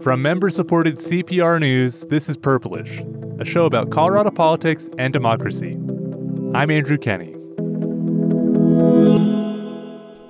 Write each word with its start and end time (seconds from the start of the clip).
From 0.00 0.22
member 0.22 0.48
supported 0.48 0.98
CPR 0.98 1.58
News, 1.58 2.02
this 2.02 2.28
is 2.28 2.36
Purplish, 2.36 3.00
a 3.40 3.44
show 3.44 3.64
about 3.64 3.90
Colorado 3.90 4.30
politics 4.30 4.88
and 4.96 5.12
democracy. 5.12 5.72
I'm 6.54 6.70
Andrew 6.70 6.96
Kenney. 6.96 7.32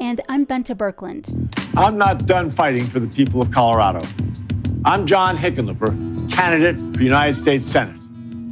And 0.00 0.22
I'm 0.30 0.46
Bente 0.46 0.74
Birkeland. 0.74 1.54
I'm 1.76 1.98
not 1.98 2.24
done 2.24 2.50
fighting 2.50 2.86
for 2.86 2.98
the 2.98 3.08
people 3.08 3.42
of 3.42 3.50
Colorado. 3.50 4.06
I'm 4.86 5.06
John 5.06 5.36
Hickenlooper, 5.36 6.32
candidate 6.32 6.78
for 6.96 7.02
United 7.02 7.34
States 7.34 7.66
Senate. 7.66 8.00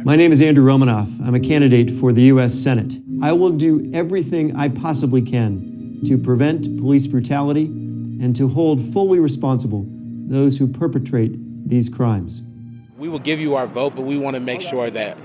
My 0.05 0.17
name 0.17 0.33
is 0.33 0.43
Andrew 0.43 0.65
Romanoff. 0.65 1.09
I'm 1.25 1.35
a 1.35 1.41
candidate 1.41 1.99
for 1.99 2.13
the 2.13 2.25
U.S. 2.25 2.53
Senate. 2.53 3.01
I 3.23 3.33
will 3.33 3.53
do 3.53 3.91
everything 3.95 4.55
I 4.55 4.69
possibly 4.69 5.23
can 5.23 6.01
to 6.05 6.19
prevent 6.19 6.79
police 6.79 7.07
brutality 7.07 7.78
and 8.21 8.35
to 8.37 8.49
hold 8.49 8.93
fully 8.93 9.19
responsible 9.19 9.87
those 10.27 10.59
who 10.59 10.67
perpetrate 10.67 11.33
these 11.69 11.89
crimes. 11.89 12.43
We 12.97 13.09
will 13.09 13.19
give 13.19 13.41
you 13.41 13.55
our 13.55 13.67
vote, 13.67 13.95
but 13.95 14.03
we 14.03 14.19
want 14.19 14.35
to 14.35 14.41
make 14.41 14.61
sure 14.61 14.91
that 14.91 15.19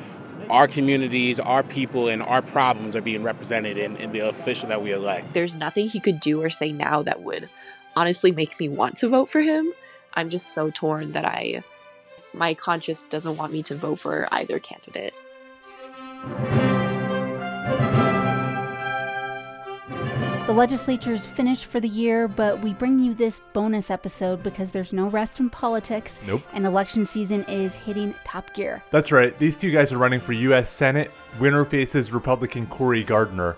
our 0.49 0.67
communities, 0.67 1.39
our 1.39 1.63
people, 1.63 2.07
and 2.07 2.21
our 2.21 2.41
problems 2.41 2.95
are 2.95 3.01
being 3.01 3.23
represented 3.23 3.77
in, 3.77 3.95
in 3.97 4.11
the 4.11 4.19
official 4.19 4.69
that 4.69 4.81
we 4.81 4.91
elect. 4.91 5.33
There's 5.33 5.55
nothing 5.55 5.87
he 5.87 5.99
could 5.99 6.19
do 6.19 6.41
or 6.41 6.49
say 6.49 6.71
now 6.71 7.01
that 7.03 7.23
would 7.23 7.49
honestly 7.95 8.31
make 8.31 8.59
me 8.59 8.69
want 8.69 8.97
to 8.97 9.09
vote 9.09 9.29
for 9.29 9.41
him. 9.41 9.73
I'm 10.13 10.29
just 10.29 10.53
so 10.53 10.69
torn 10.69 11.13
that 11.13 11.25
I 11.25 11.63
my 12.33 12.53
conscience 12.53 13.05
doesn't 13.09 13.37
want 13.37 13.53
me 13.53 13.61
to 13.63 13.75
vote 13.75 13.99
for 13.99 14.27
either 14.31 14.59
candidate. 14.59 15.13
The 20.45 20.51
legislature's 20.51 21.25
finished 21.25 21.67
for 21.67 21.79
the 21.79 21.87
year, 21.87 22.27
but 22.27 22.59
we 22.61 22.73
bring 22.73 22.99
you 22.99 23.13
this 23.13 23.39
bonus 23.53 23.89
episode 23.89 24.43
because 24.43 24.73
there's 24.73 24.91
no 24.91 25.07
rest 25.07 25.39
in 25.39 25.49
politics. 25.49 26.19
Nope. 26.27 26.41
And 26.51 26.65
election 26.65 27.05
season 27.05 27.45
is 27.45 27.75
hitting 27.75 28.13
top 28.25 28.53
gear. 28.53 28.83
That's 28.91 29.13
right. 29.13 29.39
These 29.39 29.55
two 29.55 29.71
guys 29.71 29.93
are 29.93 29.97
running 29.97 30.19
for 30.19 30.33
U.S. 30.33 30.69
Senate. 30.69 31.11
Winner 31.39 31.63
faces 31.63 32.11
Republican 32.11 32.67
Cory 32.67 33.05
Gardner. 33.05 33.55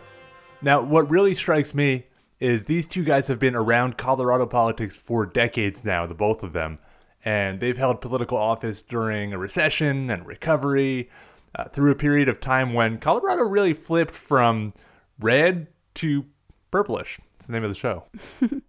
Now, 0.61 0.79
what 0.79 1.09
really 1.09 1.33
strikes 1.33 1.73
me 1.73 2.05
is 2.39 2.65
these 2.65 2.85
two 2.85 3.03
guys 3.03 3.29
have 3.29 3.39
been 3.39 3.55
around 3.55 3.97
Colorado 3.97 4.45
politics 4.45 4.95
for 4.95 5.25
decades 5.25 5.83
now, 5.83 6.05
the 6.05 6.13
both 6.13 6.43
of 6.43 6.53
them. 6.53 6.77
And 7.23 7.61
they've 7.61 7.79
held 7.79 7.99
political 7.99 8.37
office 8.37 8.83
during 8.83 9.33
a 9.33 9.39
recession 9.39 10.11
and 10.11 10.27
recovery 10.27 11.09
uh, 11.55 11.63
through 11.69 11.89
a 11.89 11.95
period 11.95 12.29
of 12.29 12.39
time 12.39 12.73
when 12.75 12.99
Colorado 12.99 13.41
really 13.41 13.73
flipped 13.73 14.13
from 14.13 14.71
red 15.19 15.65
to 15.95 16.25
Purplish. 16.71 17.19
It's 17.35 17.45
the 17.45 17.53
name 17.53 17.63
of 17.63 17.69
the 17.69 17.75
show. 17.75 18.05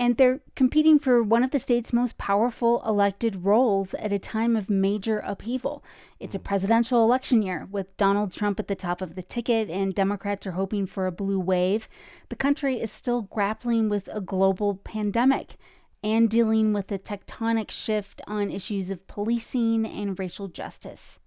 and 0.00 0.16
they're 0.16 0.40
competing 0.56 0.98
for 0.98 1.22
one 1.22 1.44
of 1.44 1.50
the 1.50 1.58
state's 1.58 1.92
most 1.92 2.16
powerful 2.16 2.82
elected 2.86 3.44
roles 3.44 3.92
at 3.94 4.14
a 4.14 4.18
time 4.18 4.56
of 4.56 4.70
major 4.70 5.18
upheaval. 5.18 5.84
It's 6.18 6.34
a 6.34 6.38
hmm. 6.38 6.44
presidential 6.44 7.04
election 7.04 7.42
year 7.42 7.68
with 7.70 7.94
Donald 7.98 8.32
Trump 8.32 8.58
at 8.58 8.66
the 8.66 8.74
top 8.74 9.02
of 9.02 9.14
the 9.14 9.22
ticket, 9.22 9.68
and 9.68 9.94
Democrats 9.94 10.46
are 10.46 10.52
hoping 10.52 10.86
for 10.86 11.06
a 11.06 11.12
blue 11.12 11.38
wave. 11.38 11.86
The 12.30 12.36
country 12.36 12.80
is 12.80 12.90
still 12.90 13.22
grappling 13.22 13.90
with 13.90 14.08
a 14.10 14.22
global 14.22 14.76
pandemic 14.76 15.56
and 16.02 16.30
dealing 16.30 16.72
with 16.72 16.90
a 16.90 16.98
tectonic 16.98 17.70
shift 17.70 18.22
on 18.26 18.50
issues 18.50 18.90
of 18.90 19.06
policing 19.06 19.84
and 19.84 20.18
racial 20.18 20.48
justice. 20.48 21.18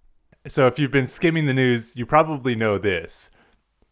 So, 0.48 0.66
if 0.66 0.80
you've 0.80 0.90
been 0.90 1.06
skimming 1.06 1.46
the 1.46 1.54
news, 1.54 1.94
you 1.94 2.04
probably 2.04 2.56
know 2.56 2.76
this. 2.76 3.30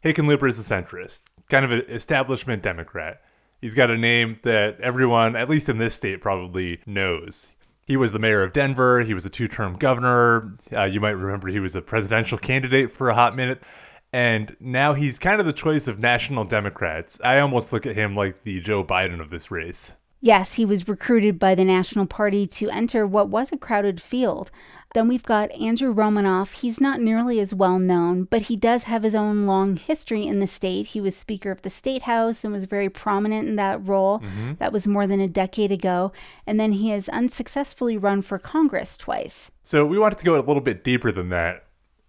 Hickenlooper 0.05 0.49
is 0.49 0.59
a 0.59 0.63
centrist 0.63 1.31
kind 1.53 1.67
of 1.67 1.71
an 1.71 1.85
establishment 1.89 2.63
Democrat. 2.63 3.21
He's 3.61 3.75
got 3.75 3.91
a 3.91 3.99
name 3.99 4.41
that 4.43 4.81
everyone, 4.81 5.37
at 5.37 5.51
least 5.51 5.69
in 5.69 5.77
this 5.77 5.95
state, 5.95 6.23
probably 6.23 6.81
knows. 6.87 7.49
He 7.85 7.97
was 7.97 8.13
the 8.13 8.19
mayor 8.19 8.43
of 8.43 8.55
Denver. 8.55 9.03
He 9.03 9.13
was 9.13 9.27
a 9.27 9.31
two 9.31 9.49
term 9.49 9.77
governor. 9.77 10.57
Uh, 10.73 10.85
you 10.85 10.99
might 10.99 11.11
remember 11.11 11.49
he 11.49 11.61
was 11.61 11.77
a 11.77 11.83
presidential 11.83 12.39
candidate 12.39 12.93
for 12.93 13.11
a 13.11 13.15
hot 13.15 13.37
minute. 13.37 13.63
And 14.15 14.57
now 14.61 14.95
he's 14.95 15.19
kind 15.19 15.41
of 15.41 15.47
the 15.47 15.53
choice 15.53 15.89
of 15.89 15.99
national 15.99 16.45
Democrats. 16.45 17.21
I 17.23 17.39
almost 17.39 17.73
look 17.73 17.87
at 17.87 17.97
him 17.97 18.17
like 18.17 18.45
the 18.45 18.61
Joe 18.61 18.83
Biden 18.83 19.21
of 19.21 19.29
this 19.29 19.51
race. 19.51 19.95
Yes, 20.25 20.55
he 20.55 20.65
was 20.65 20.89
recruited 20.89 21.39
by 21.39 21.55
the 21.55 21.65
National 21.65 22.07
Party 22.07 22.47
to 22.47 22.71
enter 22.71 23.07
what 23.07 23.29
was 23.29 23.51
a 23.51 23.59
crowded 23.59 24.01
field. 24.01 24.51
Then 24.95 25.09
we've 25.09 25.23
got 25.23 25.51
Andrew 25.53 25.91
Romanoff. 25.91 26.53
He's 26.53 26.81
not 26.81 27.01
nearly 27.01 27.41
as 27.41 27.55
well 27.55 27.79
known, 27.79 28.25
but 28.25 28.43
he 28.43 28.57
does 28.57 28.85
have 28.85 29.03
his 29.03 29.15
own 29.15 29.47
long 29.47 29.77
history 29.77 30.27
in 30.27 30.41
the 30.41 30.47
state. 30.47 30.89
He 30.89 31.01
was 31.01 31.17
Speaker 31.17 31.51
of 31.51 31.63
the 31.63 31.71
State 31.71 32.03
House 32.03 32.45
and 32.45 32.53
was 32.53 32.65
very 32.65 32.91
prominent 32.91 33.49
in 33.49 33.57
that 33.57 33.87
role. 33.87 34.21
Mm-hmm. 34.21 34.55
That 34.59 34.73
was 34.73 34.87
more 34.87 35.07
than 35.07 35.21
a 35.21 35.29
decade 35.29 35.73
ago. 35.73 36.13
And 36.47 36.61
then 36.61 36.73
he 36.73 36.91
has 36.91 37.09
unsuccessfully 37.09 37.97
run 37.97 38.21
for 38.21 38.39
Congress 38.39 38.97
twice. 38.97 39.51
So 39.63 39.87
we 39.87 39.99
wanted 39.99 40.19
to 40.19 40.25
go 40.25 40.35
a 40.35 40.43
little 40.43 40.61
bit 40.61 40.85
deeper 40.85 41.11
than 41.11 41.31
that. 41.31 41.65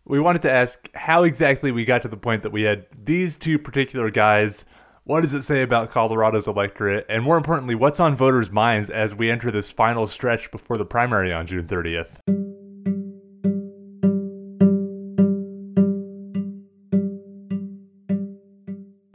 We 0.05 0.19
wanted 0.19 0.41
to 0.41 0.51
ask 0.51 0.93
how 0.93 1.23
exactly 1.23 1.71
we 1.71 1.85
got 1.85 2.01
to 2.01 2.09
the 2.09 2.17
point 2.17 2.43
that 2.43 2.51
we 2.51 2.63
had 2.63 2.85
these 3.05 3.37
two 3.37 3.57
particular 3.57 4.09
guys 4.11 4.65
what 5.05 5.21
does 5.21 5.33
it 5.33 5.41
say 5.41 5.61
about 5.61 5.91
Colorado's 5.91 6.47
electorate? 6.47 7.05
And 7.09 7.25
more 7.25 7.35
importantly, 7.35 7.75
what's 7.75 7.99
on 7.99 8.15
voters' 8.15 8.49
minds 8.49 8.89
as 8.89 9.13
we 9.13 9.29
enter 9.29 9.51
this 9.51 9.69
final 9.69 10.07
stretch 10.07 10.49
before 10.49 10.77
the 10.77 10.85
primary 10.85 11.33
on 11.33 11.45
June 11.45 11.67
30th? 11.67 12.42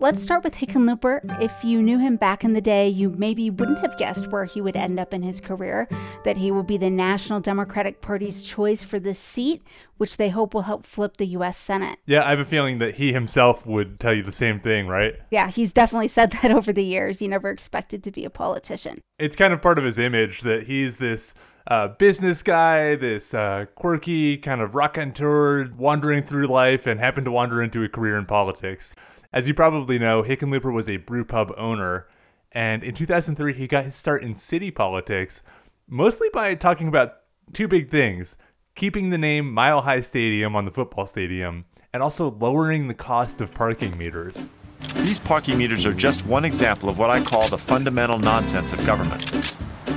Let's 0.08 0.22
start 0.22 0.42
with 0.42 0.54
Hickenlooper. 0.54 1.42
If 1.42 1.62
you 1.62 1.82
knew 1.82 1.98
him 1.98 2.16
back 2.16 2.42
in 2.42 2.54
the 2.54 2.62
day, 2.62 2.88
you 2.88 3.10
maybe 3.10 3.50
wouldn't 3.50 3.80
have 3.80 3.98
guessed 3.98 4.28
where 4.28 4.46
he 4.46 4.62
would 4.62 4.74
end 4.74 4.98
up 4.98 5.12
in 5.12 5.22
his 5.22 5.38
career, 5.38 5.86
that 6.24 6.38
he 6.38 6.50
will 6.50 6.62
be 6.62 6.78
the 6.78 6.88
National 6.88 7.40
Democratic 7.40 8.00
Party's 8.00 8.42
choice 8.42 8.82
for 8.82 8.98
this 8.98 9.18
seat, 9.18 9.62
which 9.98 10.16
they 10.16 10.30
hope 10.30 10.54
will 10.54 10.62
help 10.62 10.86
flip 10.86 11.18
the 11.18 11.26
U.S. 11.26 11.58
Senate. 11.58 11.98
Yeah, 12.06 12.24
I 12.24 12.30
have 12.30 12.38
a 12.38 12.46
feeling 12.46 12.78
that 12.78 12.94
he 12.94 13.12
himself 13.12 13.66
would 13.66 14.00
tell 14.00 14.14
you 14.14 14.22
the 14.22 14.32
same 14.32 14.60
thing, 14.60 14.86
right? 14.86 15.14
Yeah, 15.30 15.48
he's 15.48 15.74
definitely 15.74 16.08
said 16.08 16.30
that 16.40 16.50
over 16.52 16.72
the 16.72 16.84
years. 16.84 17.18
He 17.18 17.28
never 17.28 17.50
expected 17.50 18.02
to 18.04 18.10
be 18.10 18.24
a 18.24 18.30
politician. 18.30 19.02
It's 19.18 19.36
kind 19.36 19.52
of 19.52 19.60
part 19.60 19.76
of 19.76 19.84
his 19.84 19.98
image 19.98 20.40
that 20.40 20.68
he's 20.68 20.96
this 20.96 21.34
uh, 21.66 21.88
business 21.88 22.42
guy, 22.42 22.96
this 22.96 23.34
uh, 23.34 23.66
quirky 23.74 24.38
kind 24.38 24.62
of 24.62 24.74
raconteur 24.74 25.68
wandering 25.76 26.22
through 26.22 26.46
life 26.46 26.86
and 26.86 26.98
happened 26.98 27.26
to 27.26 27.30
wander 27.30 27.62
into 27.62 27.84
a 27.84 27.90
career 27.90 28.16
in 28.16 28.24
politics. 28.24 28.94
As 29.30 29.46
you 29.46 29.52
probably 29.52 29.98
know, 29.98 30.22
Hickenlooper 30.22 30.72
was 30.72 30.88
a 30.88 30.96
brew 30.96 31.22
pub 31.22 31.52
owner, 31.58 32.08
and 32.50 32.82
in 32.82 32.94
2003 32.94 33.52
he 33.52 33.66
got 33.66 33.84
his 33.84 33.94
start 33.94 34.22
in 34.22 34.34
city 34.34 34.70
politics, 34.70 35.42
mostly 35.86 36.30
by 36.32 36.54
talking 36.54 36.88
about 36.88 37.16
two 37.52 37.68
big 37.68 37.90
things 37.90 38.36
keeping 38.74 39.10
the 39.10 39.18
name 39.18 39.52
Mile 39.52 39.82
High 39.82 40.00
Stadium 40.00 40.54
on 40.54 40.64
the 40.64 40.70
football 40.70 41.04
stadium, 41.04 41.64
and 41.92 42.00
also 42.00 42.30
lowering 42.30 42.86
the 42.86 42.94
cost 42.94 43.40
of 43.40 43.52
parking 43.52 43.98
meters. 43.98 44.48
These 44.94 45.18
parking 45.18 45.58
meters 45.58 45.84
are 45.84 45.92
just 45.92 46.24
one 46.24 46.44
example 46.44 46.88
of 46.88 46.96
what 46.96 47.10
I 47.10 47.20
call 47.20 47.48
the 47.48 47.58
fundamental 47.58 48.20
nonsense 48.20 48.72
of 48.72 48.86
government. 48.86 49.26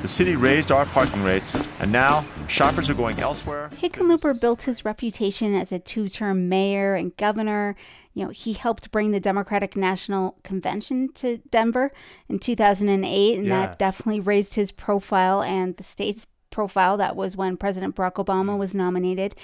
The 0.01 0.07
city 0.07 0.35
raised 0.35 0.71
our 0.71 0.87
parking 0.87 1.21
rates, 1.21 1.55
and 1.79 1.91
now 1.91 2.25
shoppers 2.47 2.89
are 2.89 2.95
going 2.95 3.19
elsewhere. 3.19 3.69
Hickenlooper 3.75 4.41
built 4.41 4.63
his 4.63 4.83
reputation 4.83 5.53
as 5.53 5.71
a 5.71 5.77
two 5.77 6.09
term 6.09 6.49
mayor 6.49 6.95
and 6.95 7.15
governor. 7.17 7.75
You 8.13 8.25
know, 8.25 8.31
he 8.31 8.53
helped 8.53 8.91
bring 8.91 9.11
the 9.11 9.19
Democratic 9.19 9.77
National 9.77 10.37
Convention 10.43 11.13
to 11.13 11.37
Denver 11.49 11.91
in 12.27 12.39
2008, 12.39 13.37
and 13.37 13.47
yeah. 13.47 13.67
that 13.67 13.79
definitely 13.79 14.19
raised 14.19 14.55
his 14.55 14.71
profile 14.71 15.41
and 15.41 15.77
the 15.77 15.83
state's 15.83 16.27
profile. 16.49 16.97
That 16.97 17.15
was 17.15 17.37
when 17.37 17.57
President 17.57 17.95
Barack 17.95 18.15
Obama 18.15 18.55
mm. 18.55 18.59
was 18.59 18.75
nominated. 18.75 19.35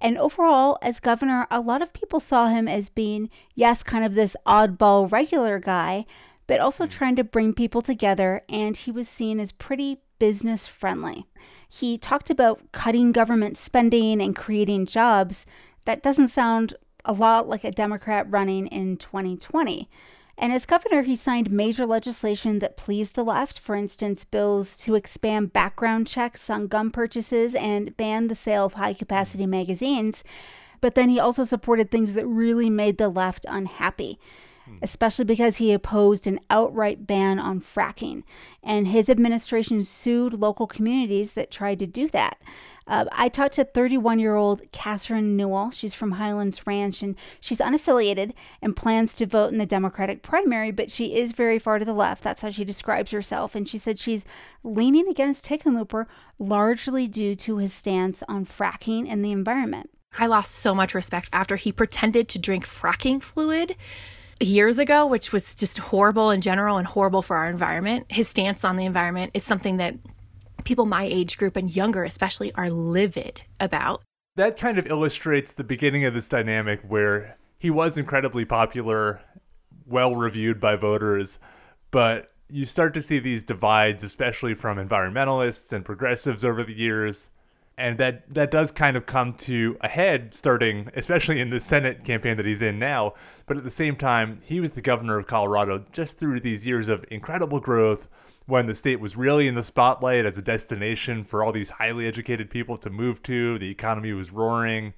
And 0.00 0.18
overall, 0.18 0.78
as 0.82 1.00
governor, 1.00 1.46
a 1.50 1.60
lot 1.60 1.82
of 1.82 1.92
people 1.92 2.18
saw 2.18 2.48
him 2.48 2.66
as 2.66 2.88
being, 2.88 3.30
yes, 3.54 3.82
kind 3.82 4.04
of 4.04 4.14
this 4.14 4.36
oddball 4.46 5.10
regular 5.10 5.58
guy, 5.58 6.06
but 6.46 6.60
also 6.60 6.86
mm. 6.86 6.90
trying 6.90 7.16
to 7.16 7.24
bring 7.24 7.52
people 7.52 7.82
together, 7.82 8.42
and 8.48 8.76
he 8.76 8.90
was 8.90 9.08
seen 9.08 9.38
as 9.38 9.52
pretty 9.52 10.00
business 10.18 10.66
friendly. 10.66 11.26
He 11.68 11.98
talked 11.98 12.30
about 12.30 12.72
cutting 12.72 13.12
government 13.12 13.56
spending 13.56 14.20
and 14.20 14.34
creating 14.34 14.86
jobs. 14.86 15.44
That 15.84 16.02
doesn't 16.02 16.28
sound 16.28 16.74
a 17.04 17.12
lot 17.12 17.48
like 17.48 17.64
a 17.64 17.70
Democrat 17.70 18.26
running 18.30 18.66
in 18.68 18.96
2020. 18.96 19.88
And 20.36 20.52
as 20.52 20.66
governor, 20.66 21.02
he 21.02 21.14
signed 21.14 21.50
major 21.50 21.86
legislation 21.86 22.58
that 22.58 22.76
pleased 22.76 23.14
the 23.14 23.24
left, 23.24 23.58
for 23.58 23.76
instance, 23.76 24.24
bills 24.24 24.76
to 24.78 24.96
expand 24.96 25.52
background 25.52 26.08
checks 26.08 26.50
on 26.50 26.66
gun 26.66 26.90
purchases 26.90 27.54
and 27.54 27.96
ban 27.96 28.26
the 28.26 28.34
sale 28.34 28.64
of 28.64 28.74
high 28.74 28.94
capacity 28.94 29.46
magazines. 29.46 30.24
But 30.80 30.96
then 30.96 31.08
he 31.08 31.20
also 31.20 31.44
supported 31.44 31.90
things 31.90 32.14
that 32.14 32.26
really 32.26 32.68
made 32.68 32.98
the 32.98 33.08
left 33.08 33.46
unhappy. 33.48 34.18
Hmm. 34.64 34.76
especially 34.80 35.26
because 35.26 35.58
he 35.58 35.72
opposed 35.72 36.26
an 36.26 36.40
outright 36.48 37.06
ban 37.06 37.38
on 37.38 37.60
fracking. 37.60 38.22
And 38.62 38.88
his 38.88 39.10
administration 39.10 39.84
sued 39.84 40.32
local 40.32 40.66
communities 40.66 41.34
that 41.34 41.50
tried 41.50 41.78
to 41.80 41.86
do 41.86 42.08
that. 42.08 42.40
Uh, 42.86 43.06
I 43.12 43.28
talked 43.28 43.54
to 43.54 43.64
31 43.64 44.18
year 44.18 44.34
old 44.34 44.60
Catherine 44.72 45.36
Newell. 45.36 45.70
She's 45.70 45.94
from 45.94 46.12
Highlands 46.12 46.66
Ranch 46.66 47.02
and 47.02 47.16
she's 47.40 47.58
unaffiliated 47.58 48.32
and 48.60 48.76
plans 48.76 49.14
to 49.16 49.26
vote 49.26 49.52
in 49.52 49.58
the 49.58 49.66
Democratic 49.66 50.22
primary, 50.22 50.70
but 50.70 50.90
she 50.90 51.16
is 51.16 51.32
very 51.32 51.58
far 51.58 51.78
to 51.78 51.84
the 51.84 51.94
left. 51.94 52.22
That's 52.22 52.42
how 52.42 52.50
she 52.50 52.64
describes 52.64 53.10
herself. 53.10 53.54
And 53.54 53.68
she 53.68 53.78
said 53.78 53.98
she's 53.98 54.24
leaning 54.62 55.08
against 55.08 55.46
Hickenlooper 55.46 56.06
largely 56.38 57.08
due 57.08 57.34
to 57.36 57.58
his 57.58 57.72
stance 57.72 58.22
on 58.28 58.44
fracking 58.44 59.06
and 59.08 59.24
the 59.24 59.32
environment. 59.32 59.90
I 60.18 60.26
lost 60.26 60.54
so 60.54 60.74
much 60.74 60.94
respect 60.94 61.28
after 61.32 61.56
he 61.56 61.72
pretended 61.72 62.28
to 62.28 62.38
drink 62.38 62.66
fracking 62.66 63.22
fluid 63.22 63.74
years 64.40 64.78
ago, 64.78 65.06
which 65.06 65.32
was 65.32 65.54
just 65.54 65.78
horrible 65.78 66.30
in 66.30 66.40
general 66.40 66.76
and 66.76 66.86
horrible 66.86 67.22
for 67.22 67.36
our 67.36 67.48
environment. 67.48 68.06
His 68.10 68.28
stance 68.28 68.64
on 68.64 68.76
the 68.76 68.84
environment 68.84 69.32
is 69.34 69.44
something 69.44 69.78
that 69.78 69.96
people 70.64 70.86
my 70.86 71.04
age 71.04 71.38
group 71.38 71.56
and 71.56 71.74
younger 71.74 72.04
especially 72.04 72.52
are 72.54 72.70
livid 72.70 73.44
about. 73.60 74.02
That 74.36 74.56
kind 74.56 74.78
of 74.78 74.86
illustrates 74.86 75.52
the 75.52 75.64
beginning 75.64 76.04
of 76.04 76.14
this 76.14 76.28
dynamic 76.28 76.80
where 76.86 77.36
he 77.58 77.70
was 77.70 77.96
incredibly 77.96 78.44
popular, 78.44 79.20
well 79.86 80.16
reviewed 80.16 80.60
by 80.60 80.76
voters, 80.76 81.38
but 81.90 82.32
you 82.48 82.64
start 82.64 82.94
to 82.94 83.02
see 83.02 83.18
these 83.18 83.42
divides, 83.42 84.02
especially 84.02 84.54
from 84.54 84.76
environmentalists 84.76 85.72
and 85.72 85.84
progressives 85.84 86.44
over 86.44 86.62
the 86.62 86.74
years. 86.74 87.30
And 87.76 87.98
that, 87.98 88.32
that 88.32 88.50
does 88.50 88.70
kind 88.70 88.96
of 88.96 89.06
come 89.06 89.34
to 89.34 89.76
a 89.80 89.88
head 89.88 90.34
starting, 90.34 90.90
especially 90.94 91.40
in 91.40 91.50
the 91.50 91.58
Senate 91.58 92.04
campaign 92.04 92.36
that 92.36 92.46
he's 92.46 92.62
in 92.62 92.78
now. 92.78 93.14
But 93.46 93.56
at 93.56 93.64
the 93.64 93.70
same 93.70 93.96
time, 93.96 94.40
he 94.44 94.60
was 94.60 94.72
the 94.72 94.80
governor 94.80 95.18
of 95.18 95.26
Colorado 95.26 95.84
just 95.90 96.18
through 96.18 96.40
these 96.40 96.64
years 96.64 96.88
of 96.88 97.04
incredible 97.10 97.58
growth, 97.58 98.08
when 98.46 98.66
the 98.66 98.74
state 98.74 99.00
was 99.00 99.16
really 99.16 99.48
in 99.48 99.54
the 99.54 99.62
spotlight 99.62 100.26
as 100.26 100.36
a 100.36 100.42
destination 100.42 101.24
for 101.24 101.42
all 101.42 101.52
these 101.52 101.70
highly 101.70 102.06
educated 102.06 102.50
people 102.50 102.76
to 102.76 102.90
move 102.90 103.22
to. 103.22 103.58
The 103.58 103.70
economy 103.70 104.12
was 104.12 104.30
roaring. 104.30 104.94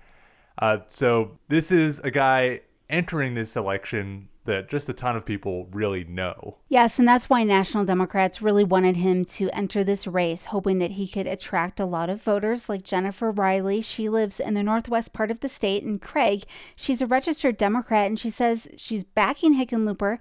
Uh, 0.58 0.78
so 0.88 1.38
this 1.48 1.70
is 1.70 2.00
a 2.00 2.10
guy 2.10 2.62
entering 2.88 3.34
this 3.34 3.56
election 3.56 4.28
that 4.46 4.69
just 4.69 4.88
a 4.88 4.93
ton 4.93 5.16
of 5.16 5.25
people 5.25 5.69
really 5.72 6.04
know. 6.04 6.58
Yes, 6.69 6.98
and 6.98 7.06
that's 7.06 7.28
why 7.28 7.43
National 7.43 7.84
Democrats 7.84 8.43
really 8.43 8.64
wanted 8.64 8.96
him 8.96 9.25
to 9.26 9.50
enter 9.50 9.84
this 9.84 10.06
race, 10.06 10.46
hoping 10.46 10.78
that 10.78 10.93
he 10.93 11.06
could 11.06 11.26
attract 11.26 11.78
a 11.78 11.87
lot 11.87 12.10
of 12.10 12.22
voters 12.22 12.69
like 12.69 12.82
Jennifer 12.82 13.31
Riley. 13.31 13.81
She 13.81 14.08
lives 14.08 14.40
in 14.40 14.54
the 14.54 14.62
northwest 14.62 15.12
part 15.12 15.31
of 15.31 15.40
the 15.40 15.48
state, 15.48 15.82
and 15.82 16.00
Craig, 16.00 16.44
she's 16.75 17.02
a 17.02 17.06
registered 17.06 17.56
Democrat, 17.56 18.06
and 18.06 18.19
she 18.19 18.31
says 18.31 18.69
she's 18.76 19.04
backing 19.04 19.54
Hickenlooper. 19.54 20.19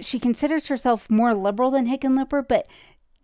She 0.00 0.18
considers 0.18 0.68
herself 0.68 1.08
more 1.08 1.34
liberal 1.34 1.70
than 1.70 1.88
Hickenlooper, 1.88 2.46
but 2.46 2.66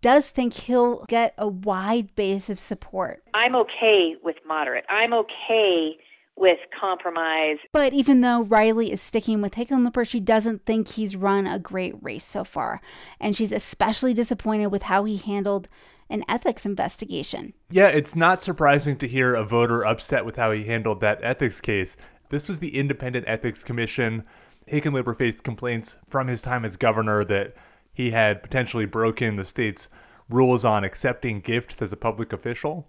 does 0.01 0.29
think 0.29 0.53
he'll 0.53 1.03
get 1.05 1.33
a 1.37 1.47
wide 1.47 2.15
base 2.15 2.49
of 2.49 2.59
support. 2.59 3.23
I'm 3.33 3.55
okay 3.55 4.15
with 4.23 4.35
moderate. 4.45 4.85
I'm 4.87 5.13
okay 5.13 5.97
with 6.37 6.59
compromise. 6.77 7.57
But 7.71 7.93
even 7.93 8.21
though 8.21 8.43
Riley 8.43 8.91
is 8.91 9.01
sticking 9.01 9.41
with 9.41 9.53
Hickenlooper, 9.53 10.07
she 10.07 10.19
doesn't 10.19 10.65
think 10.65 10.89
he's 10.89 11.15
run 11.15 11.47
a 11.47 11.59
great 11.59 11.95
race 12.01 12.25
so 12.25 12.43
far. 12.43 12.81
And 13.19 13.35
she's 13.35 13.51
especially 13.51 14.13
disappointed 14.13 14.67
with 14.67 14.83
how 14.83 15.05
he 15.05 15.17
handled 15.17 15.69
an 16.09 16.23
ethics 16.27 16.65
investigation. 16.65 17.53
Yeah, 17.69 17.87
it's 17.87 18.15
not 18.15 18.41
surprising 18.41 18.97
to 18.97 19.07
hear 19.07 19.33
a 19.33 19.43
voter 19.43 19.85
upset 19.85 20.25
with 20.25 20.35
how 20.35 20.51
he 20.51 20.65
handled 20.65 21.01
that 21.01 21.19
ethics 21.23 21.61
case. 21.61 21.97
This 22.29 22.47
was 22.47 22.59
the 22.59 22.77
Independent 22.77 23.25
Ethics 23.27 23.63
Commission. 23.63 24.23
Hickenlooper 24.71 25.15
faced 25.15 25.43
complaints 25.43 25.97
from 26.07 26.27
his 26.27 26.41
time 26.41 26.65
as 26.65 26.75
governor 26.75 27.23
that 27.25 27.55
he 27.93 28.11
had 28.11 28.43
potentially 28.43 28.85
broken 28.85 29.35
the 29.35 29.45
state's 29.45 29.89
rules 30.29 30.65
on 30.65 30.83
accepting 30.83 31.39
gifts 31.39 31.81
as 31.81 31.93
a 31.93 31.97
public 31.97 32.33
official. 32.33 32.87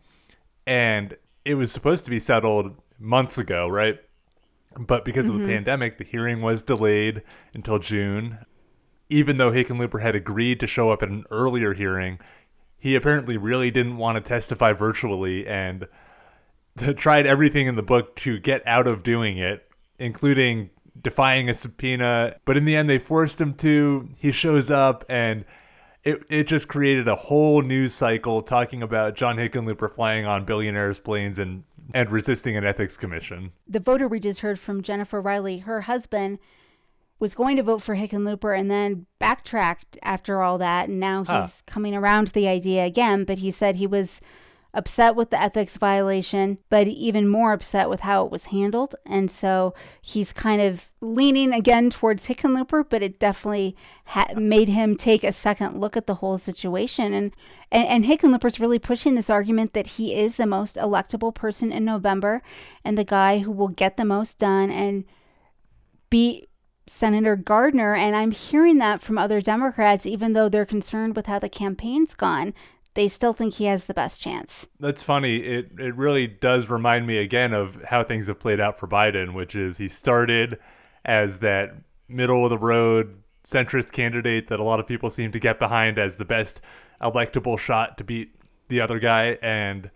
And 0.67 1.17
it 1.45 1.55
was 1.55 1.71
supposed 1.71 2.05
to 2.05 2.11
be 2.11 2.19
settled 2.19 2.77
months 2.99 3.39
ago, 3.39 3.69
right? 3.69 3.99
But 4.79 5.05
because 5.05 5.27
mm-hmm. 5.27 5.35
of 5.35 5.41
the 5.41 5.45
mm-hmm. 5.47 5.55
pandemic, 5.55 5.99
the 5.99 6.05
hearing 6.05 6.43
was 6.43 6.63
delayed 6.63 7.23
until 7.55 7.79
June. 7.79 8.39
Even 9.09 9.37
though 9.37 9.53
Hickenlooper 9.53 10.03
had 10.03 10.17
agreed 10.17 10.61
to 10.61 10.67
show 10.67 10.91
up 10.91 11.03
at 11.03 11.09
an 11.09 11.25
earlier 11.31 11.75
hearing, 11.75 12.19
he 12.79 12.95
apparently 12.95 13.37
really 13.37 13.71
didn't 13.71 13.97
want 13.97 14.17
to 14.17 14.21
testify 14.21 14.73
virtually 14.73 15.47
and 15.47 15.87
tried 16.97 17.27
everything 17.27 17.67
in 17.67 17.77
the 17.77 17.83
book 17.83 18.17
to 18.17 18.39
get 18.39 18.67
out 18.67 18.87
of 18.87 19.03
doing 19.03 19.39
it, 19.39 19.69
including 19.99 20.71
defying 21.01 21.49
a 21.49 21.55
subpoena. 21.55 22.37
But 22.45 22.57
in 22.57 22.65
the 22.65 22.77
end, 22.77 22.91
they 22.91 22.99
forced 22.99 23.41
him 23.41 23.55
to. 23.55 24.09
He 24.17 24.33
shows 24.33 24.71
up 24.71 25.05
and 25.09 25.45
it, 26.05 26.23
it 26.29 26.45
just 26.47 26.69
created 26.69 27.09
a 27.09 27.17
whole 27.17 27.63
news 27.63 27.93
cycle 27.93 28.41
talking 28.41 28.83
about 28.83 29.17
John 29.17 29.37
Hickenlooper 29.37 29.91
flying 29.91 30.25
on 30.25 30.45
billionaires' 30.45 31.01
planes 31.01 31.39
and 31.39 31.65
and 31.95 32.11
resisting 32.11 32.57
an 32.57 32.65
ethics 32.65 32.97
commission. 32.97 33.53
The 33.67 33.81
voter 33.81 34.09
we 34.09 34.21
just 34.21 34.41
heard 34.41 34.59
from 34.59 34.83
Jennifer 34.83 35.21
Riley, 35.21 35.59
her 35.59 35.83
husband 35.83 36.39
was 37.19 37.35
going 37.35 37.57
to 37.57 37.63
vote 37.63 37.83
for 37.83 37.97
Hickenlooper 37.97 38.59
and 38.59 38.71
then 38.71 39.07
backtracked 39.19 39.99
after 40.03 40.43
all 40.43 40.59
that. 40.59 40.89
And 40.89 41.01
now 41.01 41.21
he's 41.21 41.27
huh. 41.29 41.49
coming 41.67 41.95
around 41.95 42.27
to 42.27 42.33
the 42.33 42.49
idea 42.49 42.85
again. 42.85 43.25
But 43.25 43.39
he 43.39 43.51
said 43.51 43.77
he 43.77 43.87
was 43.87 44.21
upset 44.77 45.17
with 45.17 45.31
the 45.31 45.41
ethics 45.41 45.79
violation, 45.79 46.59
but 46.69 46.87
even 46.87 47.27
more 47.27 47.53
upset 47.53 47.89
with 47.89 48.01
how 48.01 48.25
it 48.25 48.31
was 48.31 48.47
handled. 48.47 48.95
And 49.07 49.31
so 49.31 49.75
he's 50.03 50.33
kind 50.33 50.61
of 50.61 50.87
leaning 51.01 51.53
again 51.53 51.89
towards 51.89 52.29
Hickenlooper, 52.29 52.85
but 52.89 53.03
it 53.03 53.19
definitely 53.19 53.75
ha- 54.05 54.35
made 54.37 54.69
him 54.69 54.95
take 54.95 55.25
a 55.25 55.33
second 55.33 55.81
look 55.81 55.97
at 55.97 56.07
the 56.07 56.17
whole 56.17 56.37
situation. 56.37 57.15
And, 57.15 57.35
and, 57.73 57.89
and 57.89 58.05
Hickenlooper's 58.05 58.61
really 58.61 58.79
pushing 58.79 59.15
this 59.15 59.31
argument 59.31 59.73
that 59.73 59.87
he 59.87 60.15
is 60.15 60.37
the 60.37 60.47
most 60.47 60.77
electable 60.77 61.35
person 61.35 61.73
in 61.73 61.85
November 61.85 62.43
and 62.85 62.99
the 62.99 63.05
guy 63.05 63.39
who 63.39 63.51
will 63.51 63.69
get 63.69 63.97
the 63.97 64.05
most 64.05 64.39
done 64.39 64.71
and 64.71 65.05
be 66.11 66.47
Senator 66.89 67.35
Gardner, 67.35 67.97
and 67.97 68.15
I'm 68.15 68.31
hearing 68.31 68.79
that 68.79 69.01
from 69.01 69.19
other 69.19 69.41
Democrats, 69.41 70.07
even 70.07 70.35
though 70.35 70.49
they're 70.49 70.65
concerned 70.65 71.17
with 71.17 71.27
how 71.27 71.41
the 71.41 71.49
campaign's 71.49 72.15
gone 72.15 72.55
they 72.97 73.07
still 73.07 73.33
think 73.33 73.55
he 73.55 73.67
has 73.67 73.85
the 73.85 73.95
best 73.95 74.21
chance. 74.21 74.69
That's 74.81 75.03
funny. 75.03 75.37
It 75.37 75.71
it 75.79 75.95
really 75.95 76.27
does 76.27 76.69
remind 76.69 77.07
me 77.07 77.19
again 77.19 77.53
of 77.53 77.81
how 77.85 78.03
things 78.03 78.27
have 78.27 78.41
played 78.41 78.59
out 78.59 78.79
for 78.79 78.89
Biden, 78.89 79.35
which 79.35 79.55
is 79.55 79.79
he 79.79 79.89
started 79.89 80.59
as 81.05 81.39
that 81.39 81.75
middle 82.09 82.45
of 82.45 82.51
the 82.51 82.59
road 82.59 83.23
centrist 83.45 83.93
candidate 83.93 84.49
that 84.49 84.59
a 84.59 84.65
lot 84.65 84.81
of 84.81 84.87
people 84.87 85.11
seem 85.11 85.31
to 85.31 85.39
get 85.39 85.59
behind 85.61 85.99
as 85.99 86.17
the 86.17 86.25
best 86.25 86.61
electable 87.01 87.59
shot 87.59 87.97
to 87.99 88.03
beat 88.03 88.35
the 88.69 88.81
other 88.81 88.99
guy 88.99 89.39
and 89.41 89.91